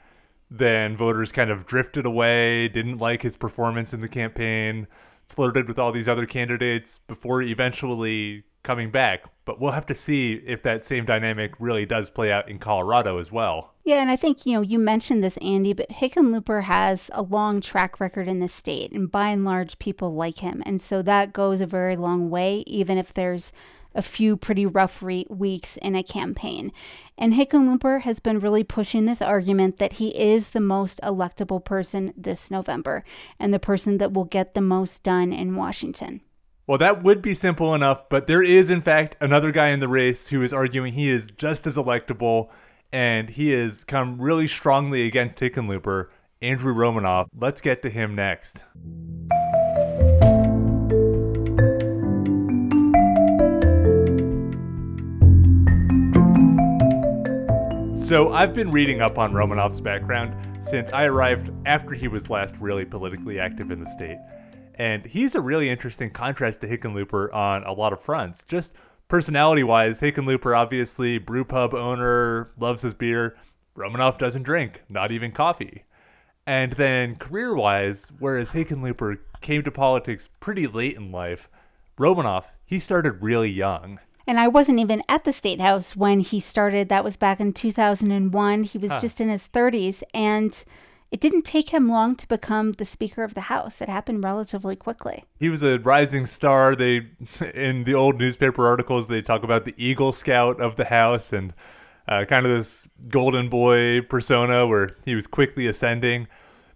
then 0.50 0.96
voters 0.96 1.32
kind 1.32 1.50
of 1.50 1.66
drifted 1.66 2.04
away, 2.04 2.68
didn't 2.68 2.98
like 2.98 3.22
his 3.22 3.36
performance 3.36 3.92
in 3.92 4.00
the 4.00 4.08
campaign, 4.08 4.86
flirted 5.28 5.68
with 5.68 5.78
all 5.78 5.92
these 5.92 6.08
other 6.08 6.26
candidates 6.26 6.98
before 7.06 7.40
eventually 7.40 8.44
coming 8.62 8.90
back. 8.90 9.24
But 9.44 9.60
we'll 9.60 9.72
have 9.72 9.86
to 9.86 9.94
see 9.94 10.34
if 10.46 10.62
that 10.62 10.86
same 10.86 11.04
dynamic 11.04 11.52
really 11.58 11.86
does 11.86 12.10
play 12.10 12.30
out 12.30 12.48
in 12.48 12.58
Colorado 12.58 13.18
as 13.18 13.32
well. 13.32 13.74
Yeah, 13.84 14.00
and 14.00 14.10
I 14.10 14.16
think, 14.16 14.46
you 14.46 14.54
know, 14.54 14.60
you 14.60 14.78
mentioned 14.78 15.24
this, 15.24 15.38
Andy, 15.38 15.72
but 15.72 15.88
Hickenlooper 15.88 16.62
has 16.64 17.10
a 17.12 17.22
long 17.22 17.60
track 17.60 17.98
record 17.98 18.28
in 18.28 18.40
the 18.40 18.46
state, 18.46 18.92
and 18.92 19.10
by 19.10 19.28
and 19.28 19.44
large, 19.44 19.78
people 19.78 20.14
like 20.14 20.38
him. 20.38 20.62
And 20.66 20.80
so 20.80 21.02
that 21.02 21.32
goes 21.32 21.60
a 21.60 21.66
very 21.66 21.96
long 21.96 22.30
way, 22.30 22.62
even 22.66 22.98
if 22.98 23.12
there's 23.14 23.52
a 23.94 24.02
few 24.02 24.36
pretty 24.36 24.66
rough 24.66 25.02
re- 25.02 25.26
weeks 25.28 25.76
in 25.78 25.96
a 25.96 26.02
campaign. 26.02 26.72
And 27.18 27.34
Hickenlooper 27.34 28.02
has 28.02 28.20
been 28.20 28.38
really 28.38 28.62
pushing 28.62 29.06
this 29.06 29.20
argument 29.20 29.78
that 29.78 29.94
he 29.94 30.16
is 30.16 30.50
the 30.50 30.60
most 30.60 31.00
electable 31.02 31.64
person 31.64 32.12
this 32.16 32.50
November 32.50 33.04
and 33.38 33.52
the 33.52 33.58
person 33.58 33.98
that 33.98 34.12
will 34.12 34.24
get 34.24 34.54
the 34.54 34.60
most 34.60 35.02
done 35.02 35.32
in 35.32 35.56
Washington. 35.56 36.20
Well, 36.70 36.78
that 36.78 37.02
would 37.02 37.20
be 37.20 37.34
simple 37.34 37.74
enough, 37.74 38.08
but 38.08 38.28
there 38.28 38.44
is, 38.44 38.70
in 38.70 38.80
fact, 38.80 39.16
another 39.20 39.50
guy 39.50 39.70
in 39.70 39.80
the 39.80 39.88
race 39.88 40.28
who 40.28 40.40
is 40.40 40.52
arguing 40.52 40.92
he 40.92 41.08
is 41.08 41.26
just 41.26 41.66
as 41.66 41.76
electable, 41.76 42.48
and 42.92 43.28
he 43.28 43.50
has 43.50 43.82
come 43.82 44.22
really 44.22 44.46
strongly 44.46 45.04
against 45.04 45.38
Hickenlooper, 45.38 46.10
Andrew 46.40 46.72
Romanoff. 46.72 47.26
Let's 47.36 47.60
get 47.60 47.82
to 47.82 47.90
him 47.90 48.14
next. 48.14 48.62
So, 57.96 58.32
I've 58.32 58.54
been 58.54 58.70
reading 58.70 59.00
up 59.00 59.18
on 59.18 59.32
Romanoff's 59.32 59.80
background 59.80 60.36
since 60.64 60.92
I 60.92 61.06
arrived 61.06 61.50
after 61.66 61.94
he 61.94 62.06
was 62.06 62.30
last 62.30 62.54
really 62.60 62.84
politically 62.84 63.40
active 63.40 63.72
in 63.72 63.82
the 63.82 63.90
state. 63.90 64.18
And 64.80 65.04
he's 65.04 65.34
a 65.34 65.42
really 65.42 65.68
interesting 65.68 66.08
contrast 66.08 66.62
to 66.62 66.66
Hickenlooper 66.66 67.34
on 67.34 67.64
a 67.64 67.72
lot 67.74 67.92
of 67.92 68.00
fronts. 68.00 68.44
Just 68.44 68.72
personality 69.08 69.62
wise, 69.62 70.00
Hickenlooper, 70.00 70.56
obviously, 70.56 71.18
brew 71.18 71.44
pub 71.44 71.74
owner, 71.74 72.52
loves 72.58 72.80
his 72.80 72.94
beer. 72.94 73.36
Romanoff 73.74 74.16
doesn't 74.16 74.44
drink, 74.44 74.82
not 74.88 75.12
even 75.12 75.32
coffee. 75.32 75.84
And 76.46 76.72
then 76.72 77.16
career 77.16 77.54
wise, 77.54 78.10
whereas 78.20 78.52
Hickenlooper 78.52 79.18
came 79.42 79.62
to 79.64 79.70
politics 79.70 80.30
pretty 80.40 80.66
late 80.66 80.96
in 80.96 81.12
life, 81.12 81.50
Romanoff, 81.98 82.48
he 82.64 82.78
started 82.78 83.20
really 83.20 83.50
young. 83.50 84.00
And 84.26 84.40
I 84.40 84.48
wasn't 84.48 84.78
even 84.78 85.02
at 85.10 85.24
the 85.24 85.32
State 85.34 85.60
House 85.60 85.94
when 85.94 86.20
he 86.20 86.40
started. 86.40 86.88
That 86.88 87.04
was 87.04 87.18
back 87.18 87.38
in 87.38 87.52
2001. 87.52 88.62
He 88.62 88.78
was 88.78 88.92
huh. 88.92 88.98
just 88.98 89.20
in 89.20 89.28
his 89.28 89.46
30s. 89.46 90.02
And 90.14 90.64
it 91.10 91.20
didn't 91.20 91.42
take 91.42 91.70
him 91.70 91.88
long 91.88 92.14
to 92.16 92.28
become 92.28 92.72
the 92.72 92.84
Speaker 92.84 93.24
of 93.24 93.34
the 93.34 93.42
House. 93.42 93.80
It 93.80 93.88
happened 93.88 94.22
relatively 94.22 94.76
quickly. 94.76 95.24
He 95.38 95.48
was 95.48 95.62
a 95.62 95.78
rising 95.78 96.26
star. 96.26 96.76
They, 96.76 97.08
in 97.54 97.84
the 97.84 97.94
old 97.94 98.18
newspaper 98.18 98.66
articles, 98.66 99.08
they 99.08 99.20
talk 99.20 99.42
about 99.42 99.64
the 99.64 99.74
Eagle 99.76 100.12
Scout 100.12 100.60
of 100.60 100.76
the 100.76 100.86
House 100.86 101.32
and 101.32 101.52
uh, 102.06 102.24
kind 102.26 102.46
of 102.46 102.52
this 102.52 102.88
golden 103.08 103.48
boy 103.48 104.02
persona 104.02 104.66
where 104.66 104.88
he 105.04 105.14
was 105.14 105.26
quickly 105.26 105.66
ascending. 105.66 106.28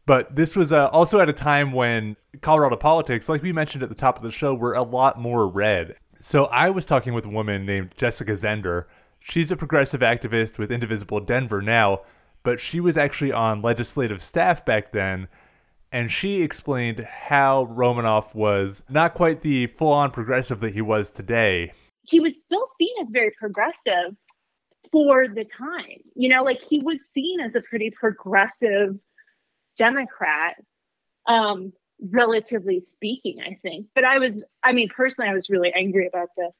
But 0.06 0.34
this 0.34 0.54
was 0.54 0.72
uh, 0.72 0.88
also 0.88 1.20
at 1.20 1.28
a 1.28 1.32
time 1.32 1.72
when 1.72 2.16
Colorado 2.40 2.76
politics, 2.76 3.28
like 3.28 3.42
we 3.42 3.52
mentioned 3.52 3.82
at 3.82 3.88
the 3.88 3.94
top 3.94 4.16
of 4.16 4.22
the 4.22 4.30
show, 4.30 4.52
were 4.52 4.74
a 4.74 4.82
lot 4.82 5.18
more 5.18 5.48
red. 5.48 5.96
So 6.20 6.46
I 6.46 6.70
was 6.70 6.84
talking 6.84 7.14
with 7.14 7.24
a 7.24 7.30
woman 7.30 7.64
named 7.64 7.92
Jessica 7.96 8.32
Zender. 8.32 8.84
She's 9.20 9.50
a 9.50 9.56
progressive 9.56 10.00
activist 10.00 10.58
with 10.58 10.70
Indivisible 10.70 11.20
Denver 11.20 11.62
now, 11.62 12.00
but 12.44 12.60
she 12.60 12.78
was 12.78 12.96
actually 12.96 13.32
on 13.32 13.62
legislative 13.62 14.22
staff 14.22 14.64
back 14.64 14.92
then. 14.92 15.26
And 15.90 16.10
she 16.10 16.42
explained 16.42 17.00
how 17.00 17.64
Romanoff 17.64 18.34
was 18.34 18.82
not 18.88 19.14
quite 19.14 19.42
the 19.42 19.68
full 19.68 19.92
on 19.92 20.10
progressive 20.10 20.60
that 20.60 20.74
he 20.74 20.82
was 20.82 21.08
today. 21.08 21.72
He 22.02 22.20
was 22.20 22.40
still 22.40 22.66
seen 22.78 22.92
as 23.00 23.08
very 23.10 23.30
progressive 23.30 24.16
for 24.92 25.26
the 25.28 25.44
time. 25.44 26.00
You 26.14 26.28
know, 26.28 26.42
like 26.42 26.62
he 26.62 26.78
was 26.78 26.98
seen 27.14 27.40
as 27.40 27.54
a 27.54 27.60
pretty 27.60 27.90
progressive 27.90 28.98
Democrat, 29.76 30.56
um, 31.26 31.72
relatively 32.10 32.80
speaking, 32.80 33.40
I 33.40 33.58
think. 33.62 33.86
But 33.94 34.04
I 34.04 34.18
was, 34.18 34.42
I 34.62 34.72
mean, 34.72 34.88
personally, 34.88 35.30
I 35.30 35.34
was 35.34 35.48
really 35.48 35.72
angry 35.72 36.06
about 36.06 36.28
the 36.36 36.50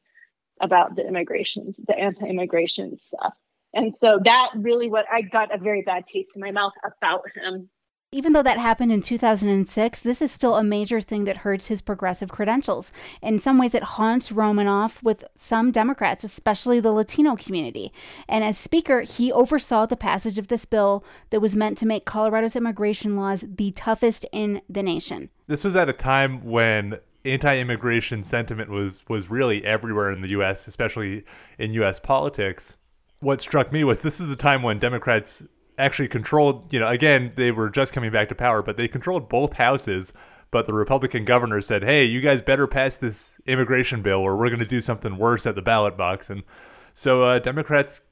about 0.60 0.94
the 0.94 1.06
immigration, 1.06 1.74
the 1.88 1.98
anti-immigration 1.98 2.96
stuff. 2.98 3.34
And 3.74 3.94
so 4.00 4.18
that 4.24 4.50
really 4.56 4.88
what 4.88 5.04
I 5.12 5.22
got 5.22 5.54
a 5.54 5.58
very 5.58 5.82
bad 5.82 6.06
taste 6.06 6.30
in 6.34 6.40
my 6.40 6.50
mouth 6.50 6.72
about 6.84 7.22
him 7.34 7.68
even 8.14 8.32
though 8.32 8.44
that 8.44 8.58
happened 8.58 8.92
in 8.92 9.00
2006, 9.00 10.00
this 10.00 10.22
is 10.22 10.30
still 10.30 10.54
a 10.54 10.62
major 10.62 11.00
thing 11.00 11.24
that 11.24 11.38
hurts 11.38 11.66
his 11.66 11.80
progressive 11.80 12.30
credentials. 12.30 12.92
In 13.20 13.40
some 13.40 13.58
ways, 13.58 13.74
it 13.74 13.82
haunts 13.82 14.30
Romanoff 14.30 15.02
with 15.02 15.24
some 15.34 15.72
Democrats, 15.72 16.22
especially 16.22 16.78
the 16.78 16.92
Latino 16.92 17.34
community. 17.34 17.92
And 18.28 18.44
as 18.44 18.56
Speaker, 18.56 19.00
he 19.00 19.32
oversaw 19.32 19.86
the 19.86 19.96
passage 19.96 20.38
of 20.38 20.46
this 20.46 20.64
bill 20.64 21.04
that 21.30 21.40
was 21.40 21.56
meant 21.56 21.76
to 21.78 21.86
make 21.86 22.04
Colorado's 22.04 22.54
immigration 22.54 23.16
laws 23.16 23.44
the 23.48 23.72
toughest 23.72 24.24
in 24.32 24.62
the 24.68 24.84
nation. 24.84 25.28
This 25.48 25.64
was 25.64 25.74
at 25.74 25.88
a 25.88 25.92
time 25.92 26.44
when 26.44 27.00
anti-immigration 27.24 28.22
sentiment 28.22 28.70
was 28.70 29.02
was 29.08 29.28
really 29.28 29.64
everywhere 29.64 30.12
in 30.12 30.20
the 30.20 30.28
US, 30.28 30.68
especially 30.68 31.24
in 31.58 31.72
US 31.72 31.98
politics. 31.98 32.76
What 33.24 33.40
struck 33.40 33.72
me 33.72 33.84
was 33.84 34.02
this 34.02 34.20
is 34.20 34.30
a 34.30 34.36
time 34.36 34.62
when 34.62 34.78
Democrats 34.78 35.42
actually 35.78 36.08
controlled, 36.08 36.70
you 36.74 36.78
know, 36.78 36.88
again, 36.88 37.32
they 37.36 37.50
were 37.50 37.70
just 37.70 37.94
coming 37.94 38.12
back 38.12 38.28
to 38.28 38.34
power, 38.34 38.62
but 38.62 38.76
they 38.76 38.86
controlled 38.86 39.30
both 39.30 39.54
houses. 39.54 40.12
But 40.50 40.66
the 40.66 40.74
Republican 40.74 41.24
governor 41.24 41.62
said, 41.62 41.82
hey, 41.82 42.04
you 42.04 42.20
guys 42.20 42.42
better 42.42 42.66
pass 42.66 42.96
this 42.96 43.40
immigration 43.46 44.02
bill 44.02 44.18
or 44.20 44.36
we're 44.36 44.50
going 44.50 44.58
to 44.58 44.66
do 44.66 44.82
something 44.82 45.16
worse 45.16 45.46
at 45.46 45.54
the 45.54 45.62
ballot 45.62 45.96
box. 45.96 46.28
And 46.28 46.42
so 46.92 47.22
uh, 47.22 47.38
Democrats 47.38 48.02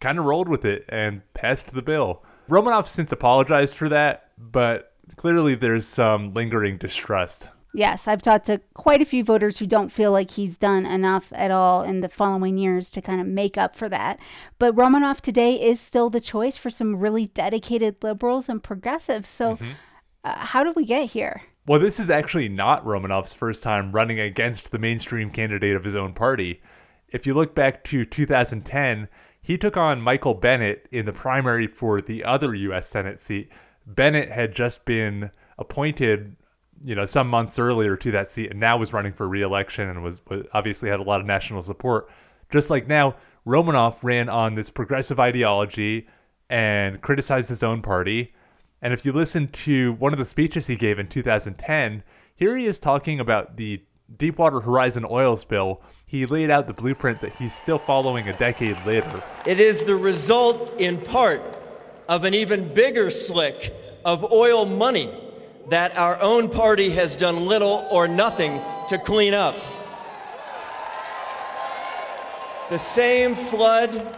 kind 0.00 0.18
of 0.18 0.24
rolled 0.24 0.48
with 0.48 0.64
it 0.64 0.84
and 0.88 1.22
passed 1.32 1.72
the 1.72 1.80
bill. 1.80 2.24
Romanoff 2.48 2.88
since 2.88 3.12
apologized 3.12 3.76
for 3.76 3.88
that, 3.88 4.32
but 4.36 4.94
clearly 5.14 5.54
there's 5.54 5.86
some 5.86 6.34
lingering 6.34 6.76
distrust 6.76 7.50
Yes, 7.76 8.08
I've 8.08 8.22
talked 8.22 8.46
to 8.46 8.62
quite 8.72 9.02
a 9.02 9.04
few 9.04 9.22
voters 9.22 9.58
who 9.58 9.66
don't 9.66 9.92
feel 9.92 10.10
like 10.10 10.30
he's 10.30 10.56
done 10.56 10.86
enough 10.86 11.30
at 11.34 11.50
all 11.50 11.82
in 11.82 12.00
the 12.00 12.08
following 12.08 12.56
years 12.56 12.88
to 12.88 13.02
kind 13.02 13.20
of 13.20 13.26
make 13.26 13.58
up 13.58 13.76
for 13.76 13.86
that. 13.90 14.18
But 14.58 14.72
Romanoff 14.72 15.20
today 15.20 15.60
is 15.60 15.78
still 15.78 16.08
the 16.08 16.18
choice 16.18 16.56
for 16.56 16.70
some 16.70 16.96
really 16.96 17.26
dedicated 17.26 18.02
liberals 18.02 18.48
and 18.48 18.62
progressives. 18.62 19.28
So, 19.28 19.56
mm-hmm. 19.56 19.72
uh, 20.24 20.36
how 20.38 20.64
did 20.64 20.74
we 20.74 20.86
get 20.86 21.10
here? 21.10 21.42
Well, 21.66 21.78
this 21.78 22.00
is 22.00 22.08
actually 22.08 22.48
not 22.48 22.86
Romanoff's 22.86 23.34
first 23.34 23.62
time 23.62 23.92
running 23.92 24.20
against 24.20 24.70
the 24.70 24.78
mainstream 24.78 25.28
candidate 25.28 25.76
of 25.76 25.84
his 25.84 25.94
own 25.94 26.14
party. 26.14 26.62
If 27.08 27.26
you 27.26 27.34
look 27.34 27.54
back 27.54 27.84
to 27.84 28.06
2010, 28.06 29.06
he 29.42 29.58
took 29.58 29.76
on 29.76 30.00
Michael 30.00 30.32
Bennet 30.32 30.88
in 30.90 31.04
the 31.04 31.12
primary 31.12 31.66
for 31.66 32.00
the 32.00 32.24
other 32.24 32.54
U.S. 32.54 32.88
Senate 32.88 33.20
seat. 33.20 33.50
Bennet 33.86 34.30
had 34.30 34.54
just 34.54 34.86
been 34.86 35.30
appointed 35.58 36.36
you 36.82 36.94
know, 36.94 37.04
some 37.04 37.28
months 37.28 37.58
earlier 37.58 37.96
to 37.96 38.10
that 38.12 38.30
seat 38.30 38.50
and 38.50 38.60
now 38.60 38.76
was 38.76 38.92
running 38.92 39.12
for 39.12 39.28
reelection 39.28 39.88
and 39.88 40.02
was, 40.02 40.20
was 40.28 40.46
obviously 40.52 40.88
had 40.88 41.00
a 41.00 41.02
lot 41.02 41.20
of 41.20 41.26
national 41.26 41.62
support. 41.62 42.08
Just 42.50 42.70
like 42.70 42.86
now, 42.86 43.16
Romanoff 43.44 44.02
ran 44.02 44.28
on 44.28 44.54
this 44.54 44.70
progressive 44.70 45.18
ideology 45.20 46.06
and 46.48 47.00
criticized 47.00 47.48
his 47.48 47.62
own 47.62 47.82
party. 47.82 48.34
And 48.82 48.92
if 48.92 49.04
you 49.04 49.12
listen 49.12 49.48
to 49.48 49.92
one 49.94 50.12
of 50.12 50.18
the 50.18 50.24
speeches 50.24 50.66
he 50.66 50.76
gave 50.76 50.98
in 50.98 51.08
2010, 51.08 52.02
here 52.34 52.56
he 52.56 52.66
is 52.66 52.78
talking 52.78 53.18
about 53.18 53.56
the 53.56 53.82
Deepwater 54.16 54.60
Horizon 54.60 55.06
oil 55.08 55.36
spill. 55.36 55.80
He 56.04 56.26
laid 56.26 56.50
out 56.50 56.66
the 56.66 56.74
blueprint 56.74 57.20
that 57.22 57.32
he's 57.34 57.54
still 57.54 57.78
following 57.78 58.28
a 58.28 58.36
decade 58.36 58.84
later. 58.86 59.22
It 59.44 59.58
is 59.58 59.84
the 59.84 59.96
result, 59.96 60.72
in 60.78 61.00
part, 61.00 61.40
of 62.08 62.24
an 62.24 62.34
even 62.34 62.72
bigger 62.74 63.10
slick 63.10 63.74
of 64.04 64.30
oil 64.32 64.66
money 64.66 65.25
that 65.68 65.96
our 65.98 66.20
own 66.22 66.48
party 66.48 66.90
has 66.90 67.16
done 67.16 67.46
little 67.46 67.86
or 67.90 68.06
nothing 68.06 68.60
to 68.88 68.98
clean 68.98 69.34
up. 69.34 69.56
The 72.70 72.78
same 72.78 73.34
flood, 73.34 74.16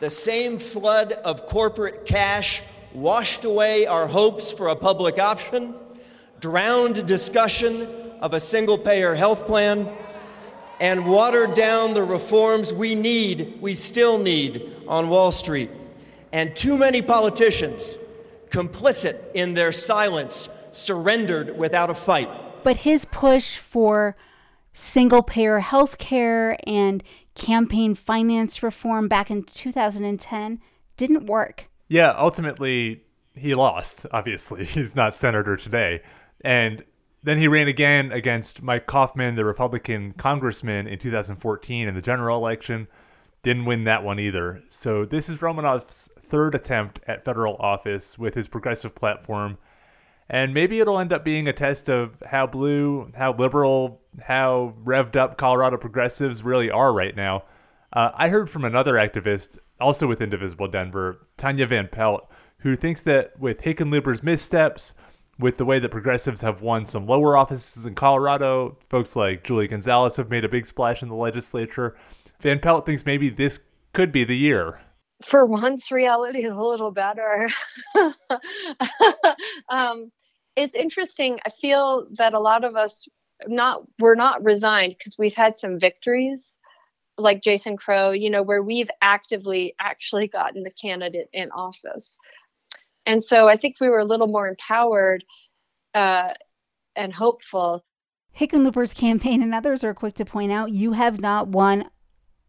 the 0.00 0.10
same 0.10 0.58
flood 0.58 1.12
of 1.12 1.46
corporate 1.46 2.06
cash 2.06 2.62
washed 2.92 3.44
away 3.44 3.86
our 3.86 4.06
hopes 4.06 4.52
for 4.52 4.68
a 4.68 4.76
public 4.76 5.18
option, 5.18 5.74
drowned 6.40 7.06
discussion 7.06 7.86
of 8.20 8.34
a 8.34 8.40
single 8.40 8.78
payer 8.78 9.14
health 9.14 9.46
plan, 9.46 9.88
and 10.80 11.06
watered 11.06 11.54
down 11.54 11.94
the 11.94 12.02
reforms 12.02 12.72
we 12.72 12.96
need, 12.96 13.58
we 13.60 13.74
still 13.74 14.18
need 14.18 14.72
on 14.88 15.08
Wall 15.08 15.30
Street. 15.30 15.70
And 16.32 16.54
too 16.56 16.76
many 16.76 17.02
politicians 17.02 17.96
complicit 18.52 19.18
in 19.34 19.54
their 19.54 19.72
silence, 19.72 20.48
surrendered 20.70 21.58
without 21.58 21.90
a 21.90 21.94
fight. 21.94 22.30
But 22.62 22.78
his 22.78 23.04
push 23.06 23.56
for 23.56 24.16
single 24.72 25.22
payer 25.22 25.58
health 25.60 25.98
care 25.98 26.56
and 26.66 27.02
campaign 27.34 27.94
finance 27.94 28.62
reform 28.62 29.08
back 29.08 29.30
in 29.30 29.42
2010 29.42 30.60
didn't 30.96 31.26
work. 31.26 31.68
Yeah, 31.88 32.14
ultimately, 32.16 33.02
he 33.34 33.54
lost, 33.54 34.06
obviously. 34.12 34.64
He's 34.66 34.94
not 34.94 35.16
senator 35.16 35.56
today. 35.56 36.02
And 36.42 36.84
then 37.22 37.38
he 37.38 37.48
ran 37.48 37.68
again 37.68 38.12
against 38.12 38.62
Mike 38.62 38.86
Coffman, 38.86 39.36
the 39.36 39.44
Republican 39.44 40.12
congressman, 40.12 40.86
in 40.86 40.98
2014 40.98 41.88
in 41.88 41.94
the 41.94 42.02
general 42.02 42.36
election. 42.36 42.88
Didn't 43.42 43.64
win 43.64 43.84
that 43.84 44.04
one 44.04 44.18
either. 44.18 44.62
So 44.68 45.04
this 45.04 45.28
is 45.28 45.42
Romanoff's 45.42 46.08
third 46.32 46.54
attempt 46.54 46.98
at 47.06 47.26
federal 47.26 47.56
office 47.56 48.18
with 48.18 48.34
his 48.34 48.48
progressive 48.48 48.94
platform. 48.94 49.58
And 50.30 50.54
maybe 50.54 50.80
it'll 50.80 50.98
end 50.98 51.12
up 51.12 51.26
being 51.26 51.46
a 51.46 51.52
test 51.52 51.90
of 51.90 52.22
how 52.26 52.46
blue, 52.46 53.12
how 53.14 53.34
liberal, 53.34 54.00
how 54.22 54.72
revved 54.82 55.14
up 55.14 55.36
Colorado 55.36 55.76
progressives 55.76 56.42
really 56.42 56.70
are 56.70 56.90
right 56.90 57.14
now. 57.14 57.44
Uh, 57.92 58.12
I 58.14 58.30
heard 58.30 58.48
from 58.48 58.64
another 58.64 58.94
activist, 58.94 59.58
also 59.78 60.06
with 60.06 60.22
Indivisible 60.22 60.68
Denver, 60.68 61.26
Tanya 61.36 61.66
Van 61.66 61.86
Pelt, 61.86 62.26
who 62.60 62.76
thinks 62.76 63.02
that 63.02 63.38
with 63.38 63.60
Hickenlooper's 63.60 64.22
missteps, 64.22 64.94
with 65.38 65.58
the 65.58 65.66
way 65.66 65.78
that 65.80 65.90
progressives 65.90 66.40
have 66.40 66.62
won 66.62 66.86
some 66.86 67.06
lower 67.06 67.36
offices 67.36 67.84
in 67.84 67.94
Colorado, 67.94 68.78
folks 68.88 69.14
like 69.14 69.44
Julie 69.44 69.68
Gonzalez 69.68 70.16
have 70.16 70.30
made 70.30 70.46
a 70.46 70.48
big 70.48 70.64
splash 70.64 71.02
in 71.02 71.10
the 71.10 71.14
legislature. 71.14 71.94
Van 72.40 72.58
Pelt 72.58 72.86
thinks 72.86 73.04
maybe 73.04 73.28
this 73.28 73.60
could 73.92 74.12
be 74.12 74.24
the 74.24 74.38
year 74.38 74.80
for 75.24 75.46
once 75.46 75.90
reality 75.90 76.44
is 76.44 76.52
a 76.52 76.62
little 76.62 76.90
better. 76.90 77.48
Um, 79.68 80.12
it's 80.54 80.74
interesting. 80.74 81.38
I 81.46 81.50
feel 81.50 82.06
that 82.18 82.34
a 82.34 82.38
lot 82.38 82.64
of 82.64 82.76
us 82.76 83.08
not 83.46 83.82
we're 83.98 84.14
not 84.14 84.44
resigned 84.44 84.94
because 84.98 85.16
we've 85.18 85.34
had 85.34 85.56
some 85.56 85.80
victories 85.80 86.54
like 87.18 87.42
jason 87.42 87.76
crow 87.76 88.10
you 88.10 88.30
know 88.30 88.42
where 88.42 88.62
we've 88.62 88.90
actively 89.00 89.74
actually 89.80 90.28
gotten 90.28 90.62
the 90.62 90.70
candidate 90.70 91.28
in 91.32 91.50
office. 91.50 92.18
And 93.06 93.22
so 93.22 93.48
i 93.48 93.56
think 93.56 93.76
we 93.80 93.88
were 93.88 93.98
a 93.98 94.04
little 94.04 94.28
more 94.28 94.48
empowered 94.48 95.24
uh, 95.94 96.32
and 96.96 97.12
hopeful. 97.12 97.84
Hickenlooper's 98.38 98.94
campaign 98.94 99.42
and 99.42 99.54
others 99.54 99.84
are 99.84 99.92
quick 99.92 100.14
to 100.14 100.24
point 100.24 100.52
out 100.52 100.72
you 100.72 100.92
have 100.92 101.20
not 101.20 101.48
won 101.48 101.90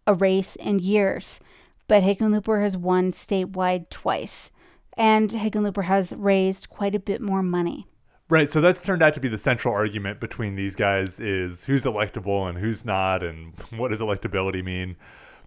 a 0.08 0.14
race 0.14 0.56
in 0.56 0.80
years 0.80 1.40
but 1.88 2.04
Hickenlooper 2.04 2.62
has 2.62 2.78
won 2.78 3.12
statewide 3.12 3.90
twice, 3.90 4.52
and 4.98 5.30
Hickenlooper 5.30 5.84
has 5.84 6.14
raised 6.16 6.70
quite 6.70 6.96
a 6.96 7.00
bit 7.00 7.22
more 7.22 7.44
money. 7.44 7.88
Right, 8.30 8.50
so 8.50 8.62
that's 8.62 8.82
turned 8.82 9.04
out 9.04 9.14
to 9.16 9.20
be 9.20 9.28
the 9.28 9.38
central 9.38 9.74
argument 9.74 10.20
between 10.20 10.56
these 10.56 10.76
guys 10.76 11.20
is 11.20 11.66
who's 11.66 11.84
electable 11.84 12.50
and 12.50 12.58
who's 12.58 12.86
not 12.86 13.22
and 13.24 13.54
what 13.78 13.92
does 13.92 14.00
electability 14.00 14.64
mean. 14.64 14.96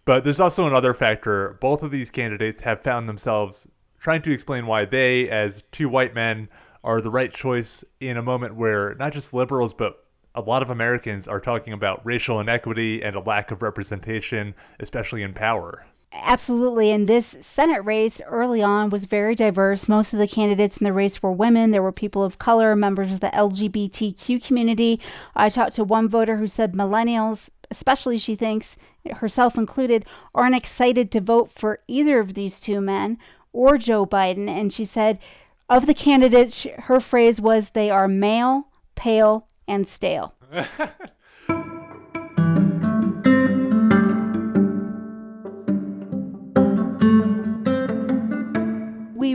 But 0.04 0.22
there's 0.22 0.40
also 0.40 0.66
another 0.66 0.94
factor. 0.94 1.58
Both 1.60 1.82
of 1.82 1.90
these 1.90 2.10
candidates 2.10 2.62
have 2.62 2.82
found 2.82 3.08
themselves 3.08 3.66
trying 3.98 4.22
to 4.22 4.32
explain 4.32 4.66
why 4.66 4.84
they 4.84 5.28
as 5.28 5.64
two 5.72 5.88
white 5.88 6.14
men 6.14 6.48
are 6.84 7.00
the 7.00 7.10
right 7.10 7.32
choice 7.32 7.82
in 7.98 8.16
a 8.16 8.22
moment 8.22 8.54
where 8.54 8.94
not 8.94 9.12
just 9.12 9.34
liberals 9.34 9.74
but 9.74 10.04
a 10.36 10.40
lot 10.40 10.62
of 10.62 10.70
Americans 10.70 11.26
are 11.26 11.40
talking 11.40 11.72
about 11.72 12.04
racial 12.04 12.38
inequity 12.38 13.02
and 13.02 13.16
a 13.16 13.20
lack 13.20 13.50
of 13.50 13.62
representation, 13.62 14.54
especially 14.78 15.22
in 15.22 15.32
power. 15.32 15.86
Absolutely. 16.22 16.90
And 16.90 17.08
this 17.08 17.36
Senate 17.40 17.84
race 17.84 18.20
early 18.26 18.62
on 18.62 18.90
was 18.90 19.04
very 19.04 19.34
diverse. 19.34 19.88
Most 19.88 20.12
of 20.12 20.18
the 20.18 20.28
candidates 20.28 20.78
in 20.78 20.84
the 20.84 20.92
race 20.92 21.22
were 21.22 21.32
women. 21.32 21.70
There 21.70 21.82
were 21.82 21.92
people 21.92 22.22
of 22.22 22.38
color, 22.38 22.74
members 22.74 23.12
of 23.12 23.20
the 23.20 23.28
LGBTQ 23.28 24.44
community. 24.44 25.00
I 25.34 25.48
talked 25.48 25.74
to 25.76 25.84
one 25.84 26.08
voter 26.08 26.36
who 26.36 26.46
said 26.46 26.72
millennials, 26.72 27.50
especially 27.70 28.18
she 28.18 28.34
thinks, 28.34 28.76
herself 29.16 29.56
included, 29.56 30.04
aren't 30.34 30.56
excited 30.56 31.10
to 31.12 31.20
vote 31.20 31.50
for 31.50 31.80
either 31.86 32.18
of 32.18 32.34
these 32.34 32.60
two 32.60 32.80
men 32.80 33.18
or 33.52 33.78
Joe 33.78 34.06
Biden. 34.06 34.48
And 34.48 34.72
she 34.72 34.84
said, 34.84 35.18
of 35.68 35.86
the 35.86 35.94
candidates, 35.94 36.66
her 36.80 37.00
phrase 37.00 37.40
was, 37.40 37.70
they 37.70 37.90
are 37.90 38.06
male, 38.06 38.68
pale, 38.94 39.48
and 39.66 39.86
stale. 39.86 40.34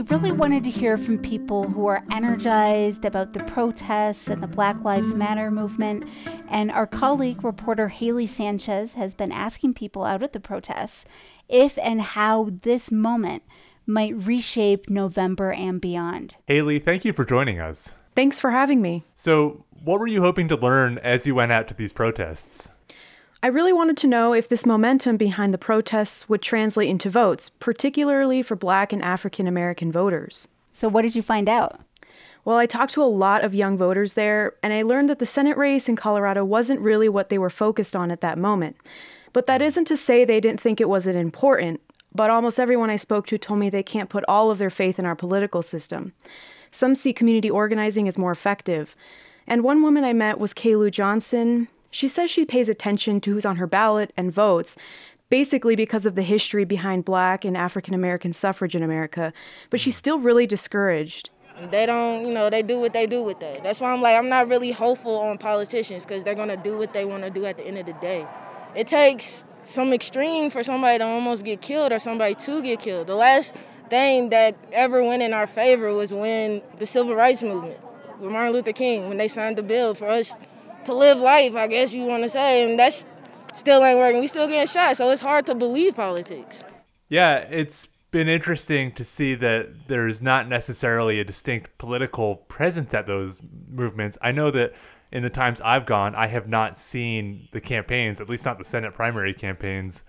we 0.02 0.16
really 0.16 0.32
wanted 0.32 0.64
to 0.64 0.70
hear 0.70 0.96
from 0.96 1.16
people 1.16 1.62
who 1.62 1.86
are 1.86 2.02
energized 2.10 3.04
about 3.04 3.34
the 3.34 3.44
protests 3.44 4.26
and 4.26 4.42
the 4.42 4.48
Black 4.48 4.82
Lives 4.82 5.14
Matter 5.14 5.48
movement. 5.48 6.04
And 6.48 6.72
our 6.72 6.88
colleague, 6.88 7.44
reporter 7.44 7.86
Hayley 7.86 8.26
Sanchez, 8.26 8.94
has 8.94 9.14
been 9.14 9.30
asking 9.30 9.74
people 9.74 10.02
out 10.02 10.24
at 10.24 10.32
the 10.32 10.40
protests 10.40 11.04
if 11.48 11.78
and 11.78 12.02
how 12.02 12.50
this 12.62 12.90
moment 12.90 13.44
might 13.86 14.16
reshape 14.16 14.90
November 14.90 15.52
and 15.52 15.80
beyond. 15.80 16.36
Hayley, 16.48 16.80
thank 16.80 17.04
you 17.04 17.12
for 17.12 17.24
joining 17.24 17.60
us. 17.60 17.90
Thanks 18.16 18.40
for 18.40 18.50
having 18.50 18.82
me. 18.82 19.04
So, 19.14 19.64
what 19.84 20.00
were 20.00 20.08
you 20.08 20.22
hoping 20.22 20.48
to 20.48 20.56
learn 20.56 20.98
as 20.98 21.28
you 21.28 21.36
went 21.36 21.52
out 21.52 21.68
to 21.68 21.74
these 21.74 21.92
protests? 21.92 22.68
I 23.44 23.48
really 23.48 23.72
wanted 23.72 23.96
to 23.98 24.06
know 24.06 24.32
if 24.32 24.48
this 24.48 24.64
momentum 24.64 25.16
behind 25.16 25.52
the 25.52 25.58
protests 25.58 26.28
would 26.28 26.42
translate 26.42 26.88
into 26.88 27.10
votes, 27.10 27.48
particularly 27.48 28.40
for 28.40 28.54
Black 28.54 28.92
and 28.92 29.02
African 29.02 29.48
American 29.48 29.90
voters. 29.90 30.46
So, 30.72 30.88
what 30.88 31.02
did 31.02 31.16
you 31.16 31.22
find 31.22 31.48
out? 31.48 31.80
Well, 32.44 32.56
I 32.56 32.66
talked 32.66 32.92
to 32.92 33.02
a 33.02 33.04
lot 33.04 33.42
of 33.42 33.52
young 33.52 33.76
voters 33.76 34.14
there, 34.14 34.54
and 34.62 34.72
I 34.72 34.82
learned 34.82 35.08
that 35.08 35.18
the 35.18 35.26
Senate 35.26 35.56
race 35.56 35.88
in 35.88 35.96
Colorado 35.96 36.44
wasn't 36.44 36.80
really 36.80 37.08
what 37.08 37.30
they 37.30 37.38
were 37.38 37.50
focused 37.50 37.96
on 37.96 38.12
at 38.12 38.20
that 38.20 38.38
moment. 38.38 38.76
But 39.32 39.46
that 39.46 39.60
isn't 39.60 39.86
to 39.86 39.96
say 39.96 40.24
they 40.24 40.40
didn't 40.40 40.60
think 40.60 40.80
it 40.80 40.88
wasn't 40.88 41.16
important, 41.16 41.80
but 42.14 42.30
almost 42.30 42.60
everyone 42.60 42.90
I 42.90 42.96
spoke 42.96 43.26
to 43.26 43.38
told 43.38 43.58
me 43.58 43.70
they 43.70 43.82
can't 43.82 44.10
put 44.10 44.24
all 44.28 44.52
of 44.52 44.58
their 44.58 44.70
faith 44.70 45.00
in 45.00 45.06
our 45.06 45.16
political 45.16 45.62
system. 45.62 46.12
Some 46.70 46.94
see 46.94 47.12
community 47.12 47.50
organizing 47.50 48.06
as 48.06 48.18
more 48.18 48.30
effective. 48.30 48.94
And 49.48 49.64
one 49.64 49.82
woman 49.82 50.04
I 50.04 50.12
met 50.12 50.38
was 50.38 50.54
Kaylu 50.54 50.92
Johnson. 50.92 51.66
She 51.92 52.08
says 52.08 52.30
she 52.30 52.44
pays 52.44 52.68
attention 52.68 53.20
to 53.20 53.32
who's 53.32 53.44
on 53.44 53.56
her 53.56 53.66
ballot 53.66 54.12
and 54.16 54.32
votes, 54.32 54.76
basically 55.28 55.76
because 55.76 56.06
of 56.06 56.14
the 56.14 56.22
history 56.22 56.64
behind 56.64 57.04
black 57.04 57.44
and 57.44 57.56
African 57.56 57.94
American 57.94 58.32
suffrage 58.32 58.74
in 58.74 58.82
America, 58.82 59.32
but 59.70 59.78
she's 59.78 59.94
still 59.94 60.18
really 60.18 60.46
discouraged. 60.46 61.30
They 61.70 61.84
don't, 61.84 62.26
you 62.26 62.32
know, 62.32 62.48
they 62.48 62.62
do 62.62 62.80
what 62.80 62.94
they 62.94 63.06
do 63.06 63.22
with 63.22 63.40
that. 63.40 63.62
That's 63.62 63.78
why 63.78 63.92
I'm 63.92 64.00
like, 64.00 64.16
I'm 64.16 64.30
not 64.30 64.48
really 64.48 64.72
hopeful 64.72 65.18
on 65.18 65.36
politicians 65.36 66.06
because 66.06 66.24
they're 66.24 66.34
going 66.34 66.48
to 66.48 66.56
do 66.56 66.78
what 66.78 66.94
they 66.94 67.04
want 67.04 67.24
to 67.24 67.30
do 67.30 67.44
at 67.44 67.58
the 67.58 67.66
end 67.66 67.76
of 67.76 67.84
the 67.84 67.92
day. 67.94 68.26
It 68.74 68.86
takes 68.86 69.44
some 69.62 69.92
extreme 69.92 70.48
for 70.48 70.62
somebody 70.62 70.98
to 70.98 71.04
almost 71.04 71.44
get 71.44 71.60
killed 71.60 71.92
or 71.92 71.98
somebody 71.98 72.34
to 72.36 72.62
get 72.62 72.80
killed. 72.80 73.06
The 73.06 73.14
last 73.14 73.54
thing 73.90 74.30
that 74.30 74.56
ever 74.72 75.02
went 75.02 75.22
in 75.22 75.34
our 75.34 75.46
favor 75.46 75.92
was 75.92 76.12
when 76.12 76.62
the 76.78 76.86
civil 76.86 77.14
rights 77.14 77.42
movement 77.42 77.78
with 78.18 78.32
Martin 78.32 78.54
Luther 78.54 78.72
King, 78.72 79.08
when 79.08 79.18
they 79.18 79.28
signed 79.28 79.58
the 79.58 79.62
bill 79.62 79.92
for 79.92 80.08
us 80.08 80.38
to 80.86 80.94
live 80.94 81.18
life, 81.18 81.54
I 81.54 81.66
guess 81.66 81.94
you 81.94 82.04
want 82.04 82.22
to 82.22 82.28
say, 82.28 82.68
and 82.68 82.78
that's 82.78 83.06
still 83.54 83.84
ain't 83.84 83.98
working. 83.98 84.20
We 84.20 84.26
still 84.26 84.48
getting 84.48 84.66
shot, 84.66 84.96
so 84.96 85.10
it's 85.10 85.22
hard 85.22 85.46
to 85.46 85.54
believe 85.54 85.96
politics. 85.96 86.64
Yeah, 87.08 87.36
it's 87.36 87.88
been 88.10 88.28
interesting 88.28 88.92
to 88.92 89.04
see 89.04 89.34
that 89.34 89.88
there's 89.88 90.20
not 90.20 90.48
necessarily 90.48 91.18
a 91.18 91.24
distinct 91.24 91.76
political 91.78 92.36
presence 92.36 92.94
at 92.94 93.06
those 93.06 93.40
movements. 93.68 94.18
I 94.20 94.32
know 94.32 94.50
that 94.50 94.74
in 95.10 95.22
the 95.22 95.30
times 95.30 95.60
I've 95.62 95.86
gone, 95.86 96.14
I 96.14 96.26
have 96.26 96.48
not 96.48 96.78
seen 96.78 97.48
the 97.52 97.60
campaigns, 97.60 98.20
at 98.20 98.28
least 98.28 98.44
not 98.44 98.58
the 98.58 98.64
Senate 98.64 98.94
primary 98.94 99.34
campaigns, 99.34 100.04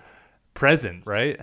present, 0.53 1.03
right? 1.05 1.39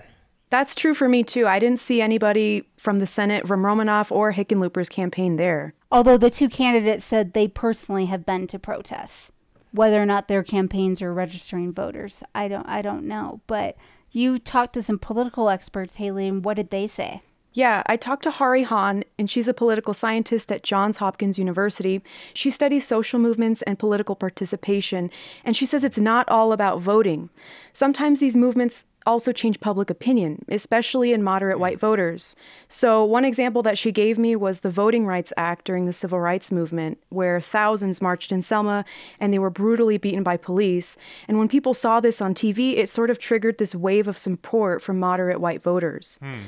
That's 0.49 0.75
true 0.75 0.93
for 0.93 1.07
me 1.07 1.23
too. 1.23 1.47
I 1.47 1.59
didn't 1.59 1.79
see 1.79 2.01
anybody 2.01 2.69
from 2.77 2.99
the 2.99 3.07
Senate, 3.07 3.47
from 3.47 3.65
Romanoff 3.65 4.11
or 4.11 4.33
Hickenlooper's 4.33 4.89
campaign 4.89 5.37
there. 5.37 5.73
Although 5.91 6.17
the 6.17 6.29
two 6.29 6.47
candidates 6.47 7.03
said 7.03 7.33
they 7.33 7.47
personally 7.47 8.05
have 8.05 8.25
been 8.25 8.47
to 8.47 8.59
protests. 8.59 9.31
Whether 9.73 10.01
or 10.01 10.05
not 10.05 10.27
their 10.27 10.43
campaigns 10.43 11.01
are 11.01 11.13
registering 11.13 11.73
voters, 11.73 12.23
I 12.35 12.47
don't 12.47 12.67
I 12.67 12.81
don't 12.81 13.05
know. 13.05 13.41
But 13.47 13.77
you 14.11 14.39
talked 14.39 14.73
to 14.73 14.81
some 14.81 14.99
political 14.99 15.49
experts, 15.49 15.95
Hayley, 15.95 16.27
and 16.27 16.43
what 16.43 16.55
did 16.55 16.69
they 16.69 16.87
say? 16.87 17.21
Yeah, 17.53 17.83
I 17.85 17.97
talked 17.97 18.23
to 18.23 18.31
Hahrie 18.31 18.63
Han, 18.63 19.03
and 19.19 19.29
she's 19.29 19.49
a 19.49 19.53
political 19.53 19.93
scientist 19.93 20.53
at 20.53 20.63
Johns 20.63 20.97
Hopkins 20.97 21.37
University. 21.37 22.01
She 22.33 22.49
studies 22.49 22.87
social 22.87 23.19
movements 23.19 23.61
and 23.63 23.77
political 23.77 24.15
participation, 24.15 25.11
and 25.43 25.55
she 25.55 25.65
says 25.65 25.83
it's 25.83 25.97
not 25.97 26.29
all 26.29 26.53
about 26.53 26.79
voting. 26.79 27.29
Sometimes 27.73 28.21
these 28.21 28.37
movements 28.37 28.85
also 29.05 29.31
change 29.31 29.59
public 29.59 29.89
opinion, 29.89 30.45
especially 30.47 31.13
in 31.13 31.23
moderate 31.23 31.59
white 31.59 31.79
voters. 31.79 32.35
So, 32.67 33.03
one 33.03 33.25
example 33.25 33.61
that 33.63 33.77
she 33.77 33.91
gave 33.91 34.17
me 34.17 34.35
was 34.35 34.59
the 34.59 34.69
Voting 34.69 35.05
Rights 35.05 35.33
Act 35.37 35.65
during 35.65 35.85
the 35.85 35.93
Civil 35.93 36.19
Rights 36.19 36.51
Movement, 36.51 36.99
where 37.09 37.41
thousands 37.41 38.01
marched 38.01 38.31
in 38.31 38.41
Selma 38.41 38.85
and 39.19 39.33
they 39.33 39.39
were 39.39 39.49
brutally 39.49 39.97
beaten 39.97 40.23
by 40.23 40.37
police. 40.37 40.97
And 41.27 41.37
when 41.37 41.47
people 41.47 41.73
saw 41.73 41.99
this 41.99 42.21
on 42.21 42.33
TV, 42.33 42.77
it 42.77 42.89
sort 42.89 43.09
of 43.09 43.19
triggered 43.19 43.57
this 43.57 43.75
wave 43.75 44.07
of 44.07 44.17
support 44.17 44.81
from 44.81 44.99
moderate 44.99 45.41
white 45.41 45.63
voters. 45.63 46.19
Hmm. 46.21 46.41